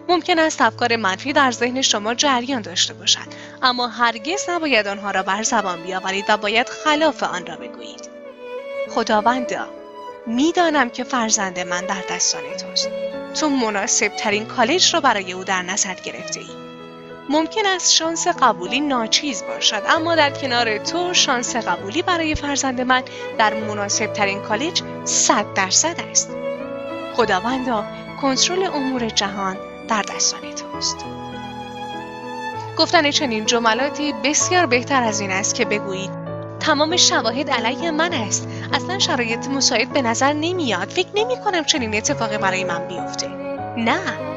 ممکن 0.08 0.38
است 0.38 0.60
افکار 0.60 0.96
منفی 0.96 1.32
در 1.32 1.50
ذهن 1.50 1.82
شما 1.82 2.14
جریان 2.14 2.62
داشته 2.62 2.94
باشد. 2.94 3.28
اما 3.62 3.88
هرگز 3.88 4.44
نباید 4.48 4.86
آنها 4.86 5.10
را 5.10 5.22
بر 5.22 5.42
زبان 5.42 5.82
بیاورید 5.82 6.24
و 6.28 6.36
باید 6.36 6.68
خلاف 6.68 7.22
آن 7.22 7.46
را 7.46 7.56
بگویید. 7.56 8.08
خداوندا 8.90 9.66
می‌دانم 10.26 10.90
که 10.90 11.04
فرزند 11.04 11.58
من 11.58 11.86
در 11.86 12.02
دستان 12.10 12.42
توست. 12.60 12.90
تو 13.40 13.48
مناسب 13.48 14.08
ترین 14.08 14.46
کالج 14.46 14.94
را 14.94 15.00
برای 15.00 15.32
او 15.32 15.44
در 15.44 15.62
نظر 15.62 15.94
گرفته 15.94 16.40
ای. 16.40 16.65
ممکن 17.28 17.66
است 17.66 17.92
شانس 17.92 18.28
قبولی 18.28 18.80
ناچیز 18.80 19.44
باشد. 19.48 19.82
اما 19.88 20.14
در 20.14 20.30
کنار 20.30 20.78
تو 20.78 21.14
شانس 21.14 21.56
قبولی 21.56 22.02
برای 22.02 22.34
فرزند 22.34 22.80
من 22.80 23.02
در 23.38 23.54
مناسب 23.54 24.12
ترین 24.12 24.42
کالج 24.42 24.82
صد 25.04 25.54
درصد 25.54 26.00
است. 26.10 26.30
خداوندا 27.16 27.84
کنترل 28.22 28.62
امور 28.64 29.08
جهان 29.08 29.56
در 29.88 30.02
دستان 30.02 30.40
توست. 30.40 30.96
گفتن 32.78 33.10
چنین 33.10 33.46
جملاتی 33.46 34.14
بسیار 34.24 34.66
بهتر 34.66 35.02
از 35.02 35.20
این 35.20 35.30
است 35.30 35.54
که 35.54 35.64
بگویید 35.64 36.10
تمام 36.60 36.96
شواهد 36.96 37.50
علیه 37.50 37.90
من 37.90 38.12
است. 38.12 38.48
اصلا 38.72 38.98
شرایط 38.98 39.48
مساعد 39.48 39.92
به 39.92 40.02
نظر 40.02 40.32
نمیاد. 40.32 40.88
فکر 40.88 41.08
نمی 41.14 41.36
کنم 41.44 41.64
چنین 41.64 41.96
اتفاقی 41.96 42.38
برای 42.38 42.64
من 42.64 42.88
بیفته. 42.88 43.28
نه. 43.76 44.35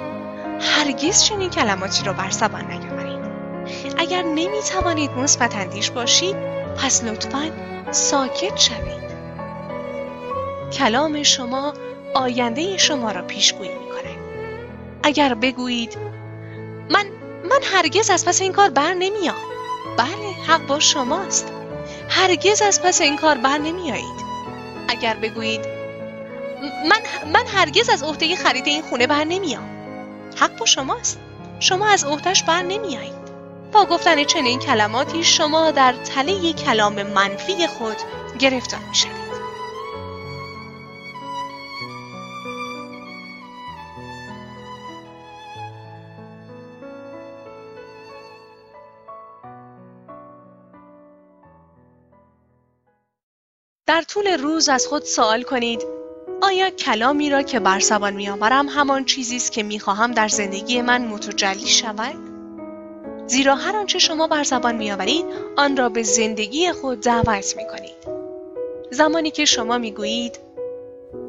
هرگز 0.62 1.24
چنین 1.24 1.50
کلماتی 1.50 2.04
رو 2.04 2.14
بر 2.14 2.30
زبان 2.30 2.72
نیاورید 2.72 3.20
اگر 3.98 4.22
نمی 4.22 4.62
توانید 4.72 5.12
مثبت 5.12 5.56
اندیش 5.56 5.92
باشید 5.92 6.36
پس 6.78 7.04
لطفا 7.04 7.52
ساکت 7.92 8.58
شوید. 8.58 9.10
کلام 10.74 11.24
شما 11.24 11.74
آینده 12.14 12.78
شما 12.78 13.12
را 13.12 13.22
پیشگویی 13.22 13.70
می 13.70 13.90
اگر 15.04 15.34
بگویید 15.34 15.98
من 16.90 17.06
من 17.44 17.60
هرگز 17.74 18.10
از 18.10 18.26
پس 18.26 18.42
این 18.42 18.54
کار 18.54 18.70
بر 18.70 18.94
نمیام. 18.94 19.36
بله 19.98 20.34
حق 20.48 20.68
با 20.68 20.80
شماست. 20.80 21.52
هرگز 22.10 22.62
از 22.62 22.82
پس 22.82 23.02
این 23.02 23.18
کار 23.18 23.38
بر 23.38 23.58
نمیایید. 23.58 24.30
اگر 24.88 25.16
بگویید 25.16 25.62
من, 26.90 27.32
من 27.34 27.46
هرگز 27.48 27.90
از 27.90 28.04
عهده 28.04 28.36
خرید 28.36 28.68
این 28.68 28.82
خونه 28.82 29.08
بر 29.08 29.24
نمیام. 29.24 29.79
حق 30.36 30.58
با 30.58 30.66
شماست. 30.66 31.20
شما 31.60 31.88
از 31.88 32.04
عهدهش 32.04 32.44
بر 32.44 32.62
نمیایید 32.62 33.30
با 33.72 33.86
گفتن 33.86 34.24
چنین 34.24 34.60
کلماتی 34.60 35.24
شما 35.24 35.72
در 35.72 35.94
تله 35.94 36.54
کلام 36.54 37.04
منفی 37.04 37.68
خود 37.68 37.98
گرفتار 38.40 38.80
می‌شوید. 38.90 39.30
در 53.86 54.02
طول 54.02 54.28
روز 54.28 54.70
از 54.70 54.88
خود 54.88 55.04
سوال 55.04 55.44
کنید 55.44 55.99
آیا 56.42 56.70
کلامی 56.70 57.30
را 57.30 57.42
که 57.42 57.60
بر 57.60 57.80
زبان 57.80 58.14
میآورم 58.14 58.70
همان 58.70 59.06
چیزی 59.06 59.36
است 59.36 59.52
که 59.52 59.64
می‌خواهم 59.64 60.12
در 60.12 60.28
زندگی 60.28 60.82
من 60.82 61.06
متجلی 61.06 61.68
شود؟ 61.68 62.16
زیرا 63.28 63.56
هر 63.56 63.76
آنچه 63.76 64.00
شما 64.00 64.28
بر 64.28 64.44
زبان 64.44 64.76
میآورید 64.76 65.26
آن 65.58 65.78
را 65.78 65.90
به 65.90 66.04
زندگی 66.04 66.72
خود 66.72 67.02
دعوت 67.02 67.58
می‌کنید. 67.58 68.20
زمانی 68.92 69.32
که 69.32 69.46
شما 69.46 69.78
می‌گویید 69.78 70.40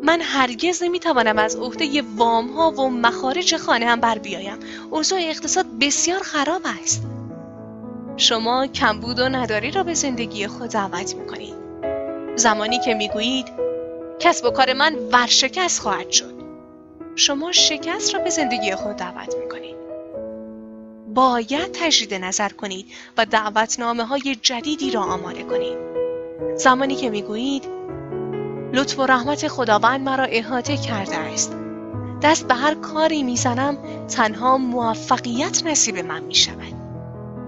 من 0.02 0.20
هرگز 0.20 0.82
نمی‌توانم 0.82 1.38
از 1.38 1.56
عهده 1.56 2.02
وام 2.16 2.48
ها 2.48 2.70
و 2.70 2.90
مخارج 2.90 3.56
خانه 3.56 3.86
هم 3.86 4.00
بر 4.00 4.18
بیایم. 4.18 4.58
اوضاع 4.90 5.18
اقتصاد 5.22 5.66
بسیار 5.80 6.20
خراب 6.20 6.62
است. 6.82 7.02
شما 8.16 8.66
کمبود 8.66 9.18
و 9.18 9.28
نداری 9.28 9.70
را 9.70 9.82
به 9.82 9.94
زندگی 9.94 10.46
خود 10.46 10.70
دعوت 10.70 11.14
می‌کنید. 11.14 11.54
زمانی 12.36 12.78
که 12.78 12.94
می‌گویید 12.94 13.46
کسب 14.20 14.44
و 14.44 14.50
کار 14.50 14.72
من 14.72 14.94
ورشکست 15.12 15.80
خواهد 15.80 16.10
شد 16.10 16.34
شما 17.16 17.52
شکست 17.52 18.14
را 18.14 18.20
به 18.20 18.30
زندگی 18.30 18.74
خود 18.74 18.96
دعوت 18.96 19.34
می‌کنید 19.42 19.76
باید 21.14 21.72
تجدید 21.72 22.14
نظر 22.14 22.48
کنید 22.48 22.86
و 23.16 23.26
دعوتنامه 23.26 24.04
های 24.04 24.36
جدیدی 24.42 24.90
را 24.90 25.02
آماده 25.02 25.42
کنید 25.42 25.78
زمانی 26.56 26.94
که 26.94 27.10
می‌گویید 27.10 27.64
لطف 28.72 28.98
و 28.98 29.06
رحمت 29.06 29.48
خداوند 29.48 30.00
مرا 30.00 30.24
احاطه 30.24 30.76
کرده 30.76 31.16
است 31.16 31.56
دست 32.22 32.48
به 32.48 32.54
هر 32.54 32.74
کاری 32.74 33.22
می‌زنم 33.22 33.78
تنها 34.06 34.58
موفقیت 34.58 35.66
نصیب 35.66 35.98
من 35.98 36.22
می 36.22 36.34
شود. 36.34 36.74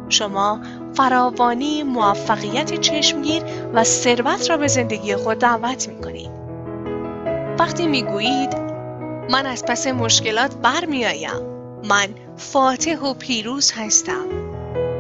شما 0.08 0.60
فراوانی 0.94 1.82
موفقیت 1.82 2.80
چشمگیر 2.80 3.42
و 3.74 3.84
ثروت 3.84 4.50
را 4.50 4.56
به 4.56 4.66
زندگی 4.66 5.16
خود 5.16 5.38
دعوت 5.38 5.88
می 5.88 6.00
کنید. 6.00 6.41
وقتی 7.58 7.86
می 7.86 8.02
گویید 8.02 8.56
من 9.30 9.46
از 9.46 9.64
پس 9.64 9.86
مشکلات 9.86 10.56
برمیآیم. 10.56 11.42
من 11.88 12.08
فاتح 12.36 12.98
و 12.98 13.14
پیروز 13.14 13.72
هستم. 13.76 14.26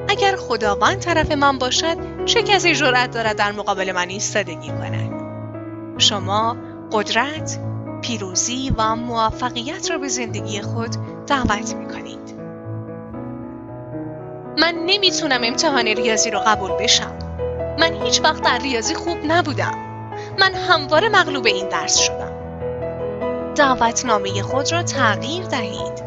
اگر 0.08 0.36
خداوند 0.36 0.98
طرف 0.98 1.32
من 1.32 1.58
باشد 1.58 2.24
چه 2.24 2.42
کسی 2.42 2.74
جرأت 2.74 3.10
دارد 3.10 3.36
در 3.36 3.52
مقابل 3.52 3.92
من 3.92 4.08
ایستادگی 4.08 4.68
کند؟ 4.68 5.12
شما 5.98 6.56
قدرت 6.92 7.58
پیروزی 8.02 8.72
و 8.78 8.96
موفقیت 8.96 9.90
را 9.90 9.98
به 9.98 10.08
زندگی 10.08 10.60
خود 10.60 10.90
دعوت 11.26 11.74
می 11.74 11.88
کنید 11.88 12.34
من 14.58 14.74
نمی‌تونم 14.86 15.40
امتحان 15.44 15.86
ریاضی 15.86 16.30
رو 16.30 16.38
قبول 16.46 16.70
بشم. 16.70 17.18
من 17.78 18.02
هیچ 18.02 18.20
وقت 18.24 18.42
در 18.42 18.58
ریاضی 18.58 18.94
خوب 18.94 19.18
نبودم. 19.26 19.74
من 20.38 20.54
همواره 20.54 21.08
مغلوب 21.08 21.46
این 21.46 21.68
درس 21.68 21.96
شدم. 21.96 22.31
دعوتنامه 23.54 24.42
خود 24.42 24.72
را 24.72 24.82
تغییر 24.82 25.44
دهید 25.44 26.02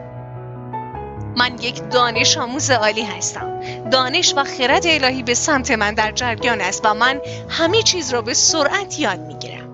من 1.37 1.57
یک 1.61 1.89
دانش 1.89 2.37
آموز 2.37 2.71
عالی 2.71 3.03
هستم 3.03 3.59
دانش 3.91 4.33
و 4.37 4.43
خرد 4.43 4.83
الهی 4.85 5.23
به 5.23 5.33
سمت 5.33 5.71
من 5.71 5.93
در 5.93 6.11
جریان 6.11 6.61
است 6.61 6.85
و 6.85 6.93
من 6.93 7.21
همه 7.49 7.81
چیز 7.81 8.13
را 8.13 8.21
به 8.21 8.33
سرعت 8.33 8.99
یاد 8.99 9.19
می‌گیرم 9.19 9.69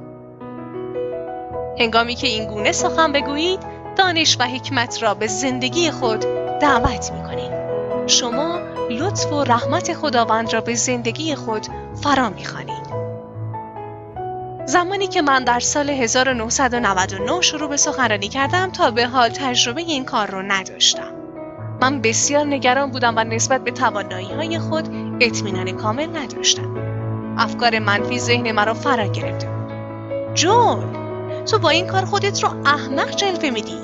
هنگامی 1.80 2.16
که 2.16 2.28
این 2.28 2.48
گونه 2.48 2.72
سخن 2.72 3.12
بگویید 3.12 3.60
دانش 3.96 4.38
و 4.40 4.44
حکمت 4.44 5.04
را 5.04 5.14
به 5.14 5.28
زندگی 5.28 5.92
خود 5.92 6.20
دعوت 6.62 7.12
می 7.12 7.24
کنید. 7.24 7.52
شما 8.08 8.60
لطف 8.90 9.34
و 9.34 9.44
رحمت 9.44 9.94
خداوند 9.94 10.54
را 10.54 10.62
به 10.62 10.76
زندگی 10.76 11.36
خود 11.36 11.68
فرا 12.04 12.30
می‌خوانید. 12.30 12.71
زمانی 14.72 15.08
که 15.08 15.22
من 15.22 15.44
در 15.44 15.60
سال 15.60 15.90
1999 15.90 17.42
شروع 17.42 17.70
به 17.70 17.78
سخنرانی 17.78 18.28
کردم 18.28 18.72
تا 18.72 18.92
به 18.92 19.08
حال 19.08 19.30
تجربه 19.30 19.82
این 19.82 20.06
کار 20.06 20.32
رو 20.32 20.42
نداشتم. 20.42 21.14
من 21.82 22.02
بسیار 22.02 22.46
نگران 22.46 22.92
بودم 22.92 23.14
و 23.18 23.24
نسبت 23.24 23.64
به 23.64 23.72
توانایی 23.72 24.32
های 24.32 24.60
خود 24.60 24.90
اطمینان 25.22 25.72
کامل 25.72 26.18
نداشتم. 26.18 26.76
افکار 27.38 27.80
منفی 27.80 28.20
ذهن 28.20 28.52
مرا 28.52 28.74
فرا 28.74 29.08
گرفته 29.08 29.48
بود. 29.48 29.72
جول 30.34 30.84
تو 31.46 31.60
با 31.60 31.70
این 31.70 31.88
کار 31.88 32.06
خودت 32.06 32.44
رو 32.44 32.50
احمق 32.66 33.16
جلوه 33.16 33.50
میدی. 33.50 33.78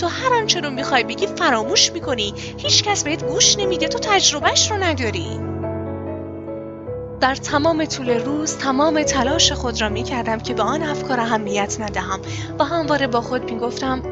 تو 0.00 0.06
هر 0.06 0.34
آنچه 0.34 0.60
رو 0.60 0.70
می‌خوای 0.70 1.04
بگی 1.04 1.26
فراموش 1.26 1.92
می‌کنی 1.92 2.34
هیچ 2.56 2.84
کس 2.84 3.04
بهت 3.04 3.24
گوش 3.24 3.58
نمیده 3.58 3.88
تو 3.88 3.98
تجربهش 3.98 4.70
رو 4.70 4.76
نداری 4.76 5.57
در 7.20 7.34
تمام 7.34 7.84
طول 7.84 8.10
روز 8.10 8.56
تمام 8.56 9.02
تلاش 9.02 9.52
خود 9.52 9.80
را 9.80 9.88
می‌کردم 9.88 10.38
که 10.38 10.54
به 10.54 10.62
آن 10.62 10.82
افکار 10.82 11.20
اهمیت 11.20 11.76
ندهم. 11.80 12.20
و 12.58 12.64
همواره 12.64 13.06
با 13.06 13.20
خود 13.20 13.52
می‌گفتم 13.52 14.02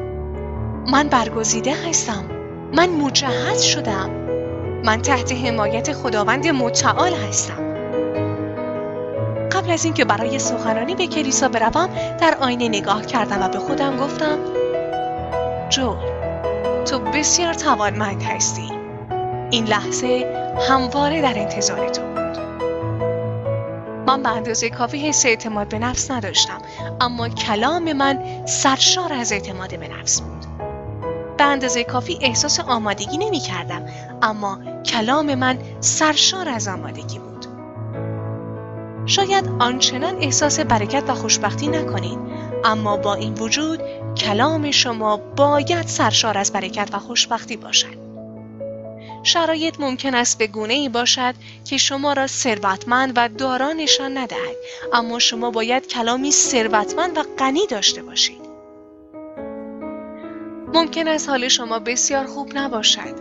من 0.91 1.07
برگزیده 1.07 1.75
هستم. 1.89 2.25
من 2.73 2.89
مجهز 2.89 3.61
شدم. 3.61 4.09
من 4.85 5.01
تحت 5.01 5.31
حمایت 5.31 5.93
خداوند 5.93 6.47
متعال 6.47 7.13
هستم. 7.13 7.67
قبل 9.51 9.71
از 9.71 9.85
اینکه 9.85 10.05
برای 10.05 10.39
سخنرانی 10.39 10.95
به 10.95 11.07
کلیسا 11.07 11.49
بروم 11.49 11.89
در 12.19 12.37
آینه 12.41 12.67
نگاه 12.67 13.05
کردم 13.05 13.43
و 13.43 13.49
به 13.49 13.59
خودم 13.59 13.97
گفتم 13.97 14.37
جو 15.69 15.95
تو 16.85 16.99
بسیار 16.99 17.53
توانمند 17.53 18.23
هستی. 18.23 18.71
این 19.51 19.65
لحظه 19.65 20.25
همواره 20.69 21.21
در 21.21 21.33
انتظار 21.39 21.89
تو. 21.89 22.16
من 24.07 24.23
به 24.23 24.29
اندازه 24.29 24.69
کافی 24.69 25.07
حس 25.07 25.25
اعتماد 25.25 25.69
به 25.69 25.79
نفس 25.79 26.11
نداشتم. 26.11 26.61
اما 27.01 27.29
کلام 27.29 27.93
من 27.93 28.45
سرشار 28.45 29.13
از 29.13 29.31
اعتماد 29.31 29.79
به 29.79 29.87
نفس 29.87 30.21
بود. 30.21 30.45
به 31.37 31.43
اندازه 31.43 31.83
کافی 31.83 32.19
احساس 32.21 32.59
آمادگی 32.59 33.17
نمی 33.17 33.39
کردم 33.39 33.85
اما 34.21 34.59
کلام 34.85 35.35
من 35.35 35.59
سرشار 35.79 36.49
از 36.49 36.67
آمادگی 36.67 37.19
بود. 37.19 37.45
شاید 39.05 39.49
آنچنان 39.59 40.15
احساس 40.21 40.59
برکت 40.59 41.03
و 41.07 41.13
خوشبختی 41.13 41.67
نکنید 41.67 42.19
اما 42.65 42.97
با 42.97 43.13
این 43.13 43.33
وجود 43.33 43.79
کلام 44.17 44.71
شما 44.71 45.17
باید 45.17 45.87
سرشار 45.87 46.37
از 46.37 46.51
برکت 46.51 46.89
و 46.93 46.99
خوشبختی 46.99 47.57
باشد. 47.57 47.96
شرایط 49.27 49.79
ممکن 49.79 50.15
است 50.15 50.37
به 50.37 50.47
گونه 50.47 50.73
ای 50.73 50.89
باشد 50.89 51.35
که 51.65 51.77
شما 51.77 52.13
را 52.13 52.27
ثروتمند 52.27 53.13
و 53.15 53.29
دارا 53.29 53.73
نشان 53.73 54.17
ندهد. 54.17 54.55
اما 54.93 55.19
شما 55.19 55.51
باید 55.51 55.87
کلامی 55.87 56.31
ثروتمند 56.31 57.17
و 57.17 57.23
غنی 57.37 57.67
داشته 57.67 58.03
باشید. 58.03 58.41
ممکن 60.73 61.07
است 61.07 61.29
حال 61.29 61.47
شما 61.47 61.79
بسیار 61.79 62.25
خوب 62.25 62.57
نباشد. 62.57 63.15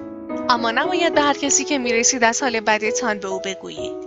اما 0.48 0.70
نباید 0.70 1.14
به 1.14 1.20
هر 1.20 1.34
کسی 1.34 1.64
که 1.64 1.78
می‌رسید 1.78 2.24
از 2.24 2.42
حال 2.42 2.60
بدتان 2.60 3.18
به 3.18 3.28
او 3.28 3.40
بگویید. 3.44 4.06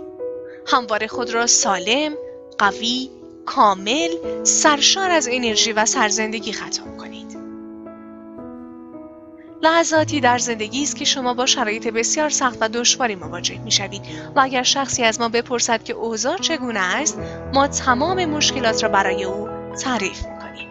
همواره 0.66 1.06
خود 1.06 1.30
را 1.30 1.46
سالم 1.46 2.12
قوی 2.58 3.10
کامل 3.46 4.08
سرشار 4.44 5.10
از 5.10 5.28
انرژی 5.32 5.72
و 5.72 5.86
سرزندگی 5.86 6.52
ختم 6.52 6.96
کنید. 6.96 7.09
لحظاتی 9.62 10.20
در 10.20 10.38
زندگی 10.38 10.82
است 10.82 10.96
که 10.96 11.04
شما 11.04 11.34
با 11.34 11.46
شرایط 11.46 11.88
بسیار 11.88 12.30
سخت 12.30 12.58
و 12.60 12.68
دشواری 12.68 13.14
مواجه 13.14 13.58
می 13.58 13.70
شوید 13.70 14.02
و 14.36 14.40
اگر 14.40 14.62
شخصی 14.62 15.04
از 15.04 15.20
ما 15.20 15.28
بپرسد 15.28 15.82
که 15.82 15.92
اوضاع 15.92 16.36
چگونه 16.36 16.80
است 16.80 17.18
ما 17.54 17.68
تمام 17.68 18.24
مشکلات 18.24 18.82
را 18.82 18.88
برای 18.88 19.24
او 19.24 19.48
تعریف 19.82 20.26
می 20.26 20.38
کنیم. 20.38 20.68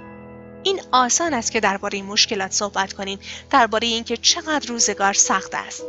این 0.64 0.82
آسان 0.92 1.34
است 1.34 1.52
که 1.52 1.60
درباره 1.60 2.02
مشکلات 2.02 2.52
صحبت 2.52 2.94
کنیم 2.94 3.20
درباره 3.52 3.88
اینکه 3.88 4.18
چقدر 4.18 4.68
روزگار 4.70 5.14
سخت 5.14 5.52
است 5.54 5.84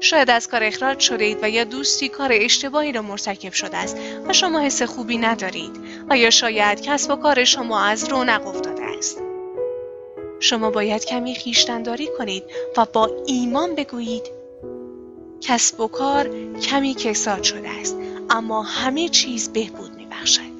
شاید 0.00 0.30
از 0.30 0.48
کار 0.48 0.62
اخراج 0.62 1.00
شده 1.00 1.24
اید 1.24 1.38
و 1.42 1.50
یا 1.50 1.64
دوستی 1.64 2.08
کار 2.08 2.30
اشتباهی 2.32 2.92
را 2.92 3.02
مرتکب 3.02 3.52
شده 3.52 3.76
است 3.76 3.96
و 4.28 4.32
شما 4.32 4.60
حس 4.60 4.82
خوبی 4.82 5.18
ندارید 5.18 5.80
و 6.10 6.18
یا 6.18 6.30
شاید 6.30 6.80
کسب 6.80 7.10
و 7.10 7.16
کار 7.16 7.44
شما 7.44 7.84
از 7.84 8.08
رونق 8.08 8.46
افتاده 8.46 8.83
شما 10.40 10.70
باید 10.70 11.04
کمی 11.04 11.34
خیشتنداری 11.34 12.08
کنید 12.18 12.44
و 12.76 12.86
با 12.92 13.10
ایمان 13.26 13.74
بگویید 13.74 14.22
کسب 15.40 15.80
و 15.80 15.88
کار 15.88 16.28
کمی 16.60 16.94
کساد 16.94 17.42
شده 17.42 17.68
است 17.80 17.96
اما 18.30 18.62
همه 18.62 19.08
چیز 19.08 19.48
بهبود 19.48 19.94
میبخشد. 19.96 20.54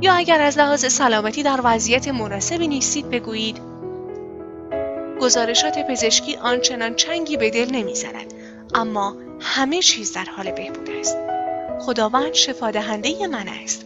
یا 0.00 0.14
اگر 0.14 0.40
از 0.40 0.58
لحاظ 0.58 0.92
سلامتی 0.92 1.42
در 1.42 1.60
وضعیت 1.64 2.08
مناسبی 2.08 2.68
نیستید 2.68 3.10
بگویید 3.10 3.60
گزارشات 5.20 5.78
پزشکی 5.78 6.36
آنچنان 6.36 6.94
چنگی 6.94 7.36
به 7.36 7.50
دل 7.50 7.70
نمی‌زند 7.70 8.34
اما 8.74 9.16
همه 9.40 9.82
چیز 9.82 10.12
در 10.12 10.24
حال 10.24 10.50
بهبود 10.50 10.90
است. 10.90 11.16
خداوند 11.80 12.32
شفا 12.32 12.70
دهنده 12.70 13.26
من 13.26 13.48
است. 13.48 13.84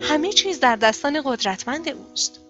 همه 0.00 0.32
چیز 0.32 0.60
در 0.60 0.76
دستان 0.76 1.22
قدرتمند 1.24 1.88
اوست. 1.88 2.40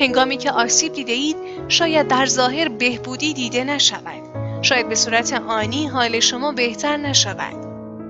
هنگامی 0.00 0.36
که 0.36 0.50
آسیب 0.50 0.92
دیده 0.92 1.12
اید 1.12 1.36
شاید 1.68 2.08
در 2.08 2.26
ظاهر 2.26 2.68
بهبودی 2.68 3.34
دیده 3.34 3.64
نشود. 3.64 4.22
شاید 4.62 4.88
به 4.88 4.94
صورت 4.94 5.32
آنی 5.32 5.86
حال 5.86 6.20
شما 6.20 6.52
بهتر 6.52 6.96
نشود. 6.96 7.64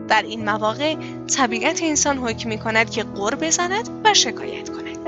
در 0.08 0.22
این 0.22 0.44
مواقع 0.44 0.96
طبیعت 1.36 1.80
انسان 1.82 2.18
حکم 2.18 2.48
می 2.48 2.58
کند 2.58 2.90
که 2.90 3.02
قر 3.02 3.34
بزند 3.34 3.88
و 4.04 4.14
شکایت 4.14 4.68
کند. 4.68 4.98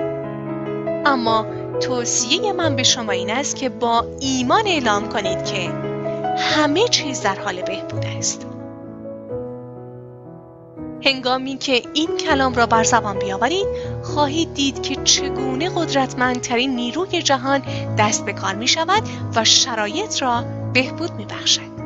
اما 1.07 1.47
توصیه 1.81 2.53
من 2.53 2.77
به 2.77 2.83
شما 2.83 3.12
این 3.12 3.31
است 3.31 3.57
که 3.57 3.69
با 3.69 4.05
ایمان 4.21 4.67
اعلام 4.67 5.09
کنید 5.09 5.45
که 5.45 5.71
همه 6.39 6.89
چیز 6.89 7.23
در 7.23 7.39
حال 7.41 7.62
بهبود 7.62 8.05
است. 8.19 8.47
هنگامی 11.07 11.57
که 11.57 11.83
این 11.95 12.16
کلام 12.16 12.55
را 12.55 12.66
بر 12.66 12.85
زبان 12.85 13.19
بیاورید 13.19 13.66
خواهید 14.03 14.55
دید 14.55 14.83
که 14.83 14.97
چگونه 14.97 15.71
قدرتمندترین 15.77 16.77
نیروی 16.77 17.23
جهان 17.23 17.62
دست 17.99 18.25
به 18.25 18.33
کار 18.33 18.55
می 18.55 18.69
شود 18.69 19.03
و 19.37 19.45
شرایط 19.45 20.23
را 20.23 20.45
بهبود 20.75 21.12
می 21.12 21.25
بخشد. 21.27 21.77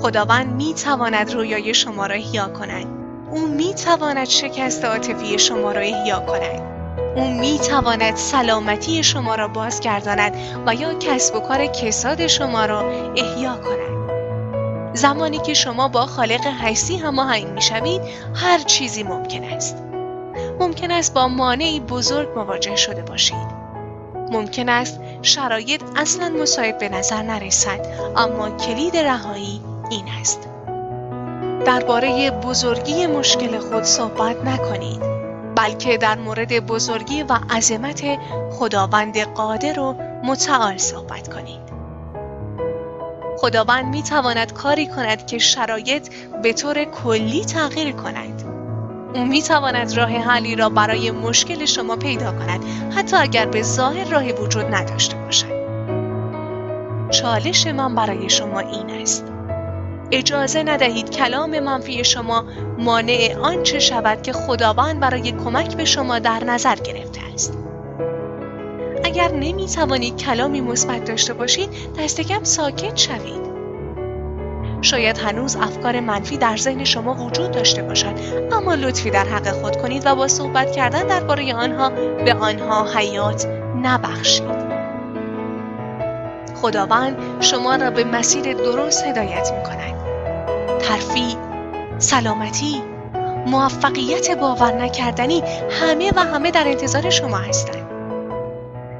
خداوند 0.00 0.52
می 0.52 0.74
تواند 0.74 1.34
رویای 1.34 1.74
شما 1.74 2.06
را 2.06 2.14
احیا 2.14 2.48
کند. 2.48 2.86
او 3.30 3.46
می 3.46 3.74
تواند 3.74 4.28
شکست 4.28 4.84
عاطفی 4.84 5.38
شما 5.38 5.72
را 5.72 5.80
احیا 5.80 6.20
کند. 6.20 6.62
او 7.16 7.30
می 7.30 7.58
تواند 7.58 8.16
سلامتی 8.16 9.02
شما 9.02 9.34
را 9.34 9.48
بازگرداند 9.48 10.34
و 10.66 10.74
یا 10.74 10.94
کسب 10.94 11.36
و 11.36 11.40
کار 11.40 11.66
کساد 11.66 12.26
شما 12.26 12.64
را 12.64 12.80
احیا 13.16 13.56
کند. 13.56 13.95
زمانی 14.96 15.38
که 15.38 15.54
شما 15.54 15.88
با 15.88 16.06
خالق 16.06 16.46
هستی 16.46 16.96
هماهنگ 16.96 17.46
می 17.46 17.62
شوید 17.62 18.02
هر 18.34 18.58
چیزی 18.58 19.02
ممکن 19.02 19.44
است. 19.44 19.76
ممکن 20.60 20.90
است 20.90 21.14
با 21.14 21.28
مانعی 21.28 21.80
بزرگ 21.80 22.28
مواجه 22.36 22.76
شده 22.76 23.02
باشید. 23.02 23.66
ممکن 24.30 24.68
است 24.68 25.00
شرایط 25.22 25.82
اصلا 25.96 26.28
مساعد 26.28 26.78
به 26.78 26.88
نظر 26.88 27.22
نرسد 27.22 27.86
اما 28.16 28.50
کلید 28.50 28.96
رهایی 28.96 29.60
این 29.90 30.04
است. 30.20 30.48
درباره 31.66 32.30
بزرگی 32.30 33.06
مشکل 33.06 33.58
خود 33.58 33.82
صحبت 33.82 34.44
نکنید 34.44 35.02
بلکه 35.56 35.98
در 35.98 36.18
مورد 36.18 36.66
بزرگی 36.66 37.22
و 37.22 37.38
عظمت 37.50 38.02
خداوند 38.52 39.18
قادر 39.18 39.80
و 39.80 39.96
متعال 40.24 40.76
صحبت 40.76 41.34
کنید. 41.34 41.75
خداوند 43.46 43.84
می 43.84 44.02
تواند 44.02 44.52
کاری 44.52 44.86
کند 44.86 45.26
که 45.26 45.38
شرایط 45.38 46.08
به 46.42 46.52
طور 46.52 46.84
کلی 46.84 47.44
تغییر 47.44 47.92
کند. 47.92 48.42
او 49.14 49.24
می 49.24 49.42
تواند 49.42 49.96
راه 49.96 50.10
حلی 50.10 50.56
را 50.56 50.68
برای 50.68 51.10
مشکل 51.10 51.64
شما 51.64 51.96
پیدا 51.96 52.32
کند 52.32 52.64
حتی 52.96 53.16
اگر 53.16 53.46
به 53.46 53.62
ظاهر 53.62 54.04
راهی 54.04 54.32
وجود 54.32 54.74
نداشته 54.74 55.16
باشد. 55.16 55.56
چالش 57.10 57.66
من 57.66 57.94
برای 57.94 58.30
شما 58.30 58.60
این 58.60 59.02
است. 59.02 59.24
اجازه 60.12 60.62
ندهید 60.62 61.10
کلام 61.10 61.60
منفی 61.60 62.04
شما 62.04 62.44
مانع 62.78 63.36
آنچه 63.42 63.78
شود 63.78 64.22
که 64.22 64.32
خداوند 64.32 65.00
برای 65.00 65.32
کمک 65.32 65.76
به 65.76 65.84
شما 65.84 66.18
در 66.18 66.44
نظر 66.44 66.74
گرفته 66.74 67.20
است. 67.34 67.65
اگر 69.06 69.32
نمی 69.32 69.66
توانید 69.66 70.16
کلامی 70.16 70.60
مثبت 70.60 71.04
داشته 71.04 71.34
باشید 71.34 71.68
دست 71.98 72.20
کم 72.20 72.44
ساکت 72.44 72.96
شوید. 72.96 73.46
شاید 74.82 75.18
هنوز 75.18 75.56
افکار 75.56 76.00
منفی 76.00 76.36
در 76.36 76.56
ذهن 76.56 76.84
شما 76.84 77.14
وجود 77.14 77.50
داشته 77.50 77.82
باشد 77.82 78.14
اما 78.52 78.74
لطفی 78.74 79.10
در 79.10 79.24
حق 79.24 79.48
خود 79.48 79.76
کنید 79.76 80.02
و 80.06 80.14
با 80.14 80.28
صحبت 80.28 80.72
کردن 80.72 81.06
درباره 81.06 81.54
آنها 81.54 81.90
به 82.24 82.34
آنها 82.34 82.86
حیات 82.94 83.46
نبخشید. 83.82 84.66
خداوند 86.62 87.16
شما 87.40 87.76
را 87.76 87.90
به 87.90 88.04
مسیر 88.04 88.54
درست 88.54 89.04
هدایت 89.04 89.52
می 89.52 89.62
کند 89.62 89.94
ترفیع 90.78 91.36
سلامتی 91.98 92.82
موفقیت 93.46 94.38
باور 94.38 94.72
نکردنی 94.72 95.42
همه 95.70 96.12
و 96.16 96.20
همه 96.20 96.50
در 96.50 96.68
انتظار 96.68 97.10
شما 97.10 97.36
هستند. 97.36 97.85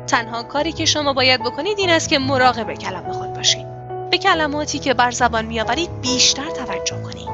تنها 0.07 0.43
کاری 0.43 0.73
که 0.73 0.85
شما 0.85 1.13
باید 1.13 1.41
بکنید 1.41 1.79
این 1.79 1.91
است 1.91 2.09
که 2.09 2.19
مراقب 2.19 2.75
کلام 2.75 3.13
خود 3.13 3.35
باشید 3.35 3.67
به 4.11 4.19
کلماتی 4.19 4.79
که 4.79 4.95
بر 4.95 5.11
زبان 5.11 5.45
میآورید 5.47 6.01
بیشتر 6.01 6.51
توجه 6.51 7.03
کنید 7.03 7.29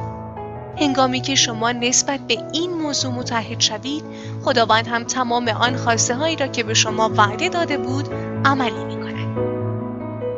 هنگامی 0.81 1.21
که 1.21 1.35
شما 1.35 1.73
نسبت 1.73 2.21
به 2.21 2.39
این 2.53 2.71
موضوع 2.71 3.13
متحد 3.13 3.61
شوید 3.61 4.05
خداوند 4.45 4.87
هم 4.87 5.05
تمام 5.05 5.49
آن 5.49 5.77
خواسته 5.77 6.15
هایی 6.15 6.37
را 6.37 6.47
که 6.47 6.63
به 6.63 6.75
شما 6.75 7.11
وعده 7.17 7.49
داده 7.49 7.79
بود 7.79 8.09
عملی 8.45 8.85
می 8.85 8.95
کند. 8.95 9.39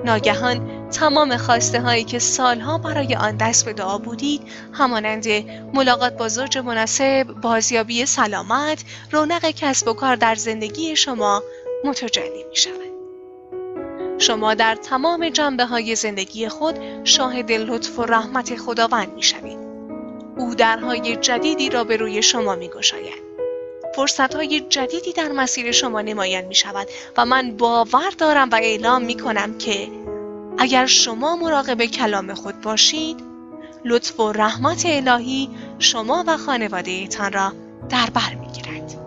ناگهان 0.05 0.89
تمام 0.91 1.37
خواسته 1.37 1.81
هایی 1.81 2.05
که 2.05 2.19
سالها 2.19 2.79
برای 2.79 3.15
آن 3.15 3.37
دست 3.37 3.65
به 3.65 3.73
دعا 3.73 3.99
بودید 3.99 4.43
همانند 4.73 5.27
ملاقات 5.75 6.17
با 6.17 6.29
زوج 6.29 6.59
مناسب، 6.59 7.27
بازیابی 7.43 8.07
سلامت، 8.07 8.85
رونق 9.11 9.51
کسب 9.51 9.89
و 9.89 9.93
کار 9.93 10.17
در 10.17 10.35
زندگی 10.35 10.97
شما 10.97 11.43
متجلی 11.85 12.45
می 12.51 12.57
شود. 12.57 12.95
شما 14.19 14.55
در 14.55 14.75
تمام 14.75 15.29
جنبه 15.29 15.65
های 15.65 15.95
زندگی 15.95 16.49
خود 16.49 17.05
شاهد 17.05 17.53
لطف 17.53 17.99
و 17.99 18.05
رحمت 18.05 18.57
خداوند 18.57 19.15
می 19.15 19.23
شوید. 19.23 19.59
او 20.37 20.55
درهای 20.55 21.17
جدیدی 21.17 21.71
را 21.71 21.85
به 21.85 21.97
روی 21.97 22.23
شما 22.23 22.55
می 22.55 22.69
گشاید. 22.69 23.25
فرصت 23.97 24.35
های 24.35 24.61
جدیدی 24.61 25.13
در 25.13 25.33
مسیر 25.33 25.73
شما 25.73 26.01
نمایان 26.01 26.45
می 26.45 26.55
شود 26.55 26.89
و 27.17 27.25
من 27.25 27.57
باور 27.57 28.11
دارم 28.19 28.49
و 28.51 28.55
اعلام 28.55 29.03
می 29.03 29.17
کنم 29.17 29.59
که 29.59 29.89
اگر 30.59 30.87
شما 30.87 31.37
مراقب 31.37 31.85
کلام 31.85 32.35
خود 32.35 32.61
باشید 32.61 33.21
لطف 33.85 34.21
و 34.21 34.33
رحمت 34.33 34.83
الهی 34.87 35.51
شما 35.79 36.25
و 36.27 36.37
خانواده 36.37 37.07
تان 37.07 37.33
را 37.33 37.53
در 37.89 38.11
بر 38.15 38.35
می 38.41 38.47
گیرد. 38.47 39.04